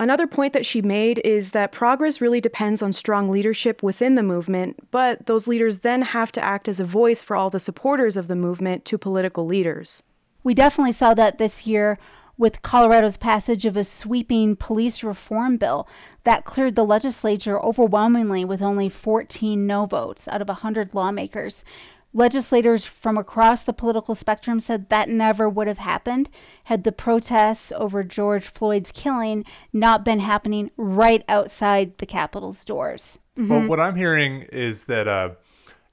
Another 0.00 0.28
point 0.28 0.52
that 0.52 0.64
she 0.64 0.80
made 0.80 1.20
is 1.24 1.50
that 1.50 1.72
progress 1.72 2.20
really 2.20 2.40
depends 2.40 2.82
on 2.82 2.92
strong 2.92 3.28
leadership 3.28 3.82
within 3.82 4.14
the 4.14 4.22
movement, 4.22 4.90
but 4.92 5.26
those 5.26 5.48
leaders 5.48 5.80
then 5.80 6.02
have 6.02 6.30
to 6.32 6.40
act 6.40 6.68
as 6.68 6.78
a 6.78 6.84
voice 6.84 7.20
for 7.20 7.34
all 7.34 7.50
the 7.50 7.58
supporters 7.58 8.16
of 8.16 8.28
the 8.28 8.36
movement 8.36 8.84
to 8.84 8.96
political 8.96 9.44
leaders. 9.44 10.04
We 10.48 10.54
definitely 10.54 10.92
saw 10.92 11.12
that 11.12 11.36
this 11.36 11.66
year 11.66 11.98
with 12.38 12.62
Colorado's 12.62 13.18
passage 13.18 13.66
of 13.66 13.76
a 13.76 13.84
sweeping 13.84 14.56
police 14.56 15.02
reform 15.02 15.58
bill 15.58 15.86
that 16.24 16.46
cleared 16.46 16.74
the 16.74 16.86
legislature 16.86 17.60
overwhelmingly 17.60 18.46
with 18.46 18.62
only 18.62 18.88
14 18.88 19.66
no 19.66 19.84
votes 19.84 20.26
out 20.26 20.40
of 20.40 20.48
100 20.48 20.94
lawmakers. 20.94 21.66
Legislators 22.14 22.86
from 22.86 23.18
across 23.18 23.62
the 23.62 23.74
political 23.74 24.14
spectrum 24.14 24.58
said 24.58 24.88
that 24.88 25.10
never 25.10 25.50
would 25.50 25.68
have 25.68 25.76
happened 25.76 26.30
had 26.64 26.82
the 26.82 26.92
protests 26.92 27.70
over 27.72 28.02
George 28.02 28.48
Floyd's 28.48 28.90
killing 28.90 29.44
not 29.74 30.02
been 30.02 30.20
happening 30.20 30.70
right 30.78 31.22
outside 31.28 31.98
the 31.98 32.06
Capitol's 32.06 32.64
doors. 32.64 33.18
Mm-hmm. 33.36 33.50
Well, 33.50 33.66
what 33.68 33.80
I'm 33.80 33.96
hearing 33.96 34.46
is 34.50 34.84
that, 34.84 35.06
uh, 35.06 35.32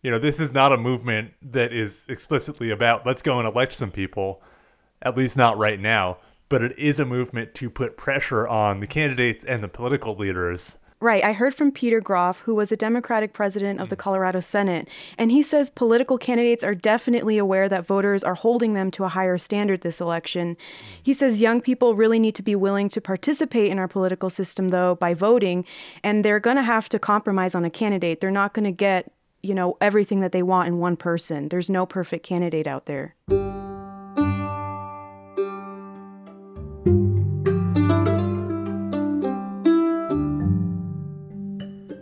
you 0.06 0.12
know, 0.12 0.20
this 0.20 0.40
is 0.40 0.54
not 0.54 0.72
a 0.72 0.78
movement 0.78 1.32
that 1.42 1.74
is 1.74 2.06
explicitly 2.08 2.70
about 2.70 3.08
let's 3.08 3.24
go 3.24 3.40
and 3.40 3.48
elect 3.48 3.74
some 3.74 3.90
people, 3.90 4.40
at 5.02 5.18
least 5.18 5.36
not 5.36 5.58
right 5.58 5.80
now, 5.80 6.20
but 6.48 6.62
it 6.62 6.78
is 6.78 7.00
a 7.00 7.06
movement 7.06 7.56
to 7.56 7.72
put 7.72 7.98
pressure 7.98 8.48
on 8.48 8.82
the 8.82 8.86
candidates 8.86 9.44
and 9.44 9.64
the 9.64 9.68
political 9.68 10.16
leaders 10.16 10.78
Right. 11.02 11.26
I 11.26 11.34
heard 11.34 11.54
from 11.54 11.74
Peter 11.74 12.00
Groff, 12.00 12.40
who 12.40 12.56
was 12.56 12.72
a 12.72 12.78
Democratic 12.78 13.34
president 13.34 13.82
of 13.82 13.90
the 13.90 13.98
Colorado 13.98 14.40
Senate, 14.40 14.88
and 15.18 15.30
he 15.30 15.42
says 15.42 15.70
political 15.70 16.18
candidates 16.18 16.64
are 16.64 16.74
definitely 16.74 17.38
aware 17.38 17.68
that 17.68 17.86
voters 17.86 18.24
are 18.24 18.34
holding 18.34 18.76
them 18.76 18.90
to 18.92 19.04
a 19.04 19.10
higher 19.10 19.38
standard 19.38 19.82
this 19.82 20.00
election. 20.00 20.56
He 21.04 21.14
says 21.14 21.42
young 21.42 21.60
people 21.60 21.96
really 21.96 22.18
need 22.18 22.34
to 22.36 22.42
be 22.42 22.56
willing 22.56 22.88
to 22.90 23.02
participate 23.02 23.72
in 23.72 23.78
our 23.78 23.90
political 23.90 24.30
system, 24.30 24.70
though, 24.70 24.96
by 24.96 25.14
voting, 25.14 25.66
and 26.02 26.24
they're 26.24 26.40
going 26.40 26.56
to 26.56 26.64
have 26.64 26.88
to 26.90 26.98
compromise 26.98 27.56
on 27.56 27.66
a 27.66 27.70
candidate. 27.70 28.22
They're 28.22 28.32
not 28.32 28.54
going 28.54 28.66
to 28.66 28.72
get, 28.72 29.12
you 29.46 29.54
know, 29.54 29.78
everything 29.80 30.22
that 30.22 30.32
they 30.32 30.42
want 30.42 30.68
in 30.68 30.80
one 30.80 30.98
person. 30.98 31.50
There's 31.50 31.70
no 31.70 31.86
perfect 31.86 32.26
candidate 32.26 32.66
out 32.66 32.88
there. 32.88 33.16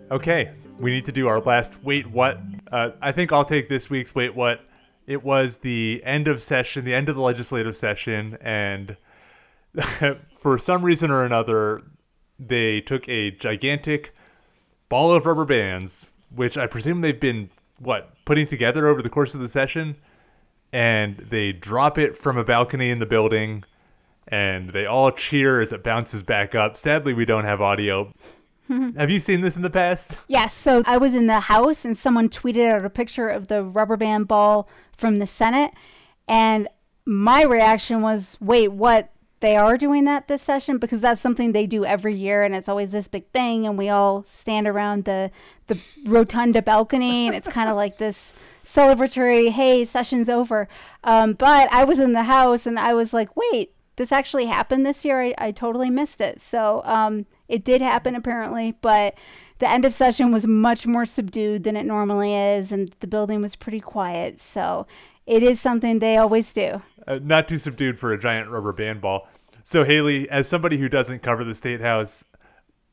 Okay, 0.09 0.51
we 0.79 0.91
need 0.91 1.05
to 1.05 1.11
do 1.11 1.27
our 1.27 1.39
last 1.41 1.83
wait 1.83 2.07
what. 2.07 2.39
Uh, 2.71 2.91
I 3.01 3.11
think 3.11 3.31
I'll 3.31 3.45
take 3.45 3.67
this 3.67 3.89
week's 3.89 4.15
wait 4.15 4.35
what. 4.35 4.61
It 5.05 5.21
was 5.21 5.57
the 5.57 6.01
end 6.05 6.29
of 6.29 6.41
session, 6.41 6.85
the 6.85 6.93
end 6.93 7.09
of 7.09 7.15
the 7.15 7.21
legislative 7.21 7.75
session, 7.75 8.37
and 8.39 8.95
for 10.39 10.57
some 10.57 10.83
reason 10.83 11.11
or 11.11 11.25
another, 11.25 11.81
they 12.39 12.79
took 12.79 13.09
a 13.09 13.31
gigantic 13.31 14.15
ball 14.87 15.11
of 15.11 15.25
rubber 15.25 15.45
bands 15.45 16.07
which 16.35 16.57
I 16.57 16.67
presume 16.67 17.01
they've 17.01 17.19
been 17.19 17.49
what 17.79 18.13
putting 18.25 18.47
together 18.47 18.87
over 18.87 19.01
the 19.01 19.09
course 19.09 19.33
of 19.33 19.41
the 19.41 19.47
session, 19.47 19.97
and 20.71 21.17
they 21.29 21.51
drop 21.51 21.97
it 21.97 22.17
from 22.17 22.37
a 22.37 22.43
balcony 22.43 22.89
in 22.89 22.99
the 22.99 23.05
building, 23.05 23.63
and 24.27 24.71
they 24.71 24.85
all 24.85 25.11
cheer 25.11 25.61
as 25.61 25.71
it 25.71 25.83
bounces 25.83 26.23
back 26.23 26.55
up. 26.55 26.77
Sadly, 26.77 27.13
we 27.13 27.25
don't 27.25 27.45
have 27.45 27.61
audio. 27.61 28.13
have 28.97 29.09
you 29.09 29.19
seen 29.19 29.41
this 29.41 29.55
in 29.55 29.61
the 29.61 29.69
past? 29.69 30.19
Yes. 30.27 30.53
So 30.53 30.83
I 30.85 30.97
was 30.97 31.13
in 31.13 31.27
the 31.27 31.41
House, 31.41 31.85
and 31.85 31.97
someone 31.97 32.29
tweeted 32.29 32.71
out 32.71 32.85
a 32.85 32.89
picture 32.89 33.27
of 33.27 33.47
the 33.47 33.63
rubber 33.63 33.97
band 33.97 34.27
ball 34.27 34.67
from 34.95 35.17
the 35.17 35.27
Senate, 35.27 35.71
and 36.27 36.67
my 37.05 37.43
reaction 37.43 38.01
was, 38.01 38.37
"Wait, 38.39 38.69
what? 38.69 39.12
They 39.43 39.57
are 39.57 39.77
doing 39.77 40.05
that 40.05 40.29
this 40.29 40.41
session 40.41 40.77
because 40.77 41.01
that's 41.01 41.19
something 41.19 41.51
they 41.51 41.67
do 41.67 41.83
every 41.83 42.15
year 42.15 42.43
and 42.43 42.55
it's 42.55 42.69
always 42.69 42.91
this 42.91 43.09
big 43.09 43.27
thing 43.31 43.67
and 43.67 43.77
we 43.77 43.89
all 43.89 44.23
stand 44.23 44.65
around 44.65 45.03
the 45.03 45.29
the 45.67 45.77
rotunda 46.05 46.61
balcony 46.61 47.27
and 47.27 47.35
it's 47.35 47.49
kind 47.49 47.69
of 47.69 47.75
like 47.83 47.97
this 47.97 48.33
celebratory 48.63 49.51
hey 49.51 49.83
session's 49.83 50.29
over. 50.29 50.69
Um, 51.03 51.33
but 51.33 51.69
i 51.73 51.83
was 51.83 51.99
in 51.99 52.13
the 52.13 52.23
house 52.23 52.65
and 52.65 52.79
i 52.79 52.93
was 52.93 53.13
like 53.13 53.35
wait 53.35 53.73
this 53.97 54.11
actually 54.13 54.45
happened 54.45 54.85
this 54.87 55.05
year? 55.05 55.21
I, 55.21 55.35
I 55.37 55.51
totally 55.51 55.91
missed 55.91 56.19
it. 56.19 56.41
So 56.41 56.81
um, 56.83 57.27
it 57.47 57.63
did 57.65 57.81
happen 57.81 58.15
apparently 58.15 58.77
but 58.81 59.15
the 59.59 59.69
end 59.69 59.83
of 59.83 59.93
session 59.93 60.31
was 60.31 60.47
much 60.47 60.87
more 60.87 61.05
subdued 61.05 61.65
than 61.65 61.75
it 61.75 61.85
normally 61.85 62.33
is 62.33 62.71
and 62.71 62.95
the 63.01 63.07
building 63.07 63.41
was 63.41 63.57
pretty 63.57 63.81
quiet. 63.81 64.39
So 64.39 64.87
it 65.25 65.43
is 65.43 65.59
something 65.59 65.99
they 65.99 66.15
always 66.15 66.53
do. 66.53 66.81
Uh, 67.05 67.19
not 67.21 67.49
too 67.49 67.57
subdued 67.57 67.99
for 67.99 68.13
a 68.13 68.19
giant 68.19 68.49
rubber 68.49 68.71
band 68.71 69.01
ball 69.01 69.27
so 69.63 69.83
Hayley, 69.83 70.29
as 70.29 70.47
somebody 70.47 70.77
who 70.77 70.89
doesn't 70.89 71.23
cover 71.23 71.43
the 71.43 71.55
state 71.55 71.81
house, 71.81 72.25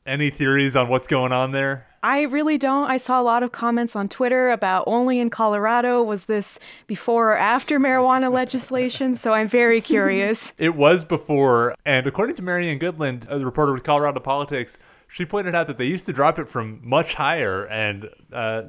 any 0.05 0.29
theories 0.29 0.75
on 0.75 0.89
what's 0.89 1.07
going 1.07 1.31
on 1.31 1.51
there? 1.51 1.87
I 2.03 2.21
really 2.21 2.57
don't. 2.57 2.89
I 2.89 2.97
saw 2.97 3.21
a 3.21 3.23
lot 3.23 3.43
of 3.43 3.51
comments 3.51 3.95
on 3.95 4.09
Twitter 4.09 4.49
about 4.49 4.85
only 4.87 5.19
in 5.19 5.29
Colorado 5.29 6.01
was 6.01 6.25
this 6.25 6.57
before 6.87 7.33
or 7.33 7.37
after 7.37 7.79
marijuana 7.79 8.31
legislation, 8.33 9.15
so 9.15 9.33
I'm 9.33 9.47
very 9.47 9.81
curious. 9.81 10.53
it 10.57 10.75
was 10.75 11.05
before, 11.05 11.75
and 11.85 12.07
according 12.07 12.35
to 12.37 12.41
Marianne 12.41 12.79
Goodland, 12.79 13.27
a 13.29 13.43
reporter 13.43 13.71
with 13.71 13.83
Colorado 13.83 14.19
Politics, 14.19 14.79
she 15.07 15.25
pointed 15.25 15.53
out 15.53 15.67
that 15.67 15.77
they 15.77 15.85
used 15.85 16.07
to 16.07 16.13
drop 16.13 16.39
it 16.39 16.47
from 16.47 16.79
much 16.83 17.13
higher, 17.13 17.65
and 17.67 18.09
uh, 18.33 18.63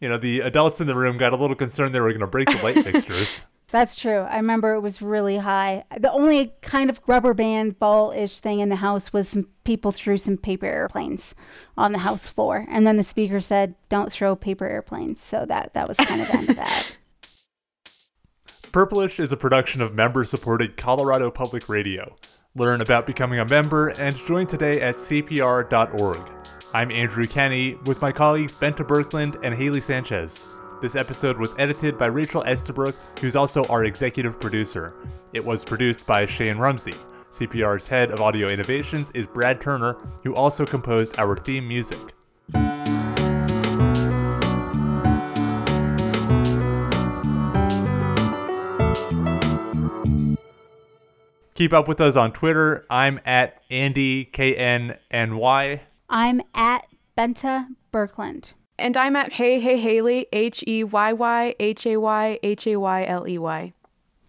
you 0.00 0.08
know 0.08 0.16
the 0.16 0.40
adults 0.40 0.80
in 0.80 0.86
the 0.86 0.94
room 0.94 1.18
got 1.18 1.34
a 1.34 1.36
little 1.36 1.56
concerned 1.56 1.94
they 1.94 2.00
were 2.00 2.08
going 2.08 2.20
to 2.20 2.26
break 2.26 2.48
the 2.48 2.62
light 2.62 2.82
fixtures. 2.84 3.46
That's 3.70 3.96
true. 3.96 4.20
I 4.20 4.36
remember 4.36 4.74
it 4.74 4.80
was 4.80 5.02
really 5.02 5.36
high. 5.36 5.84
The 5.98 6.10
only 6.10 6.54
kind 6.62 6.88
of 6.88 7.00
rubber 7.06 7.34
band 7.34 7.78
ball 7.78 8.12
ish 8.12 8.40
thing 8.40 8.60
in 8.60 8.70
the 8.70 8.76
house 8.76 9.12
was 9.12 9.28
some 9.28 9.48
people 9.64 9.92
threw 9.92 10.16
some 10.16 10.38
paper 10.38 10.64
airplanes 10.64 11.34
on 11.76 11.92
the 11.92 11.98
house 11.98 12.28
floor. 12.28 12.64
And 12.68 12.86
then 12.86 12.96
the 12.96 13.02
speaker 13.02 13.40
said, 13.40 13.74
Don't 13.90 14.10
throw 14.10 14.34
paper 14.34 14.66
airplanes. 14.66 15.20
So 15.20 15.44
that, 15.46 15.74
that 15.74 15.86
was 15.86 15.98
kind 15.98 16.22
of 16.22 16.28
the 16.28 16.36
end 16.36 16.50
of 16.50 16.56
that. 16.56 16.96
Purplish 18.72 19.18
is 19.18 19.32
a 19.32 19.36
production 19.36 19.82
of 19.82 19.94
member 19.94 20.24
supported 20.24 20.76
Colorado 20.76 21.30
Public 21.30 21.68
Radio. 21.68 22.16
Learn 22.54 22.80
about 22.80 23.06
becoming 23.06 23.38
a 23.38 23.44
member 23.44 23.88
and 23.88 24.16
join 24.26 24.46
today 24.46 24.80
at 24.80 24.96
CPR.org. 24.96 26.30
I'm 26.74 26.90
Andrew 26.90 27.26
Kenney 27.26 27.74
with 27.86 28.02
my 28.02 28.12
colleagues 28.12 28.54
Bente 28.54 28.86
Birkeland 28.86 29.38
and 29.42 29.54
Hayley 29.54 29.80
Sanchez. 29.80 30.46
This 30.80 30.94
episode 30.94 31.38
was 31.38 31.56
edited 31.58 31.98
by 31.98 32.06
Rachel 32.06 32.44
Estabrook, 32.44 32.94
who's 33.20 33.34
also 33.34 33.64
our 33.64 33.84
executive 33.84 34.38
producer. 34.38 34.94
It 35.32 35.44
was 35.44 35.64
produced 35.64 36.06
by 36.06 36.24
Shane 36.24 36.56
Rumsey. 36.56 36.94
CPR's 37.32 37.88
head 37.88 38.12
of 38.12 38.20
audio 38.20 38.46
innovations 38.46 39.10
is 39.12 39.26
Brad 39.26 39.60
Turner, 39.60 39.96
who 40.22 40.36
also 40.36 40.64
composed 40.64 41.18
our 41.18 41.36
theme 41.36 41.66
music. 41.66 41.98
Keep 51.54 51.72
up 51.72 51.88
with 51.88 52.00
us 52.00 52.14
on 52.14 52.30
Twitter. 52.30 52.86
I'm 52.88 53.18
at 53.26 53.64
Andy 53.68 54.26
K 54.26 54.54
N 54.54 54.96
N 55.10 55.38
Y. 55.38 55.80
I'm 56.08 56.40
at 56.54 56.86
Bente 57.16 57.66
Birkeland. 57.92 58.52
And 58.78 58.96
I'm 58.96 59.16
at 59.16 59.32
Hey 59.32 59.58
Hey 59.58 59.78
Hayley, 59.78 60.26
H 60.32 60.62
E 60.66 60.84
Y 60.84 61.12
Y 61.12 61.54
H 61.58 61.86
A 61.86 61.96
Y 61.96 62.38
H 62.42 62.66
A 62.66 62.76
Y 62.76 63.04
L 63.04 63.28
E 63.28 63.38
Y. 63.38 63.72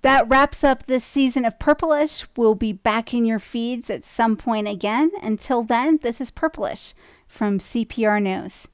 That 0.02 0.28
wraps 0.30 0.64
up 0.64 0.86
this 0.86 1.04
season 1.04 1.46
of 1.46 1.60
Purplish. 1.60 2.26
We'll 2.38 2.56
be 2.56 2.72
back 2.72 3.14
in 3.14 3.26
your 3.26 3.40
feeds 3.40 3.90
at 3.90 4.06
some 4.06 4.38
point 4.38 4.68
again. 4.68 5.12
Until 5.22 5.62
then, 5.62 6.00
this 6.02 6.22
is 6.22 6.32
Purplish 6.32 6.94
from 7.28 7.60
CPR 7.60 8.22
News. 8.22 8.68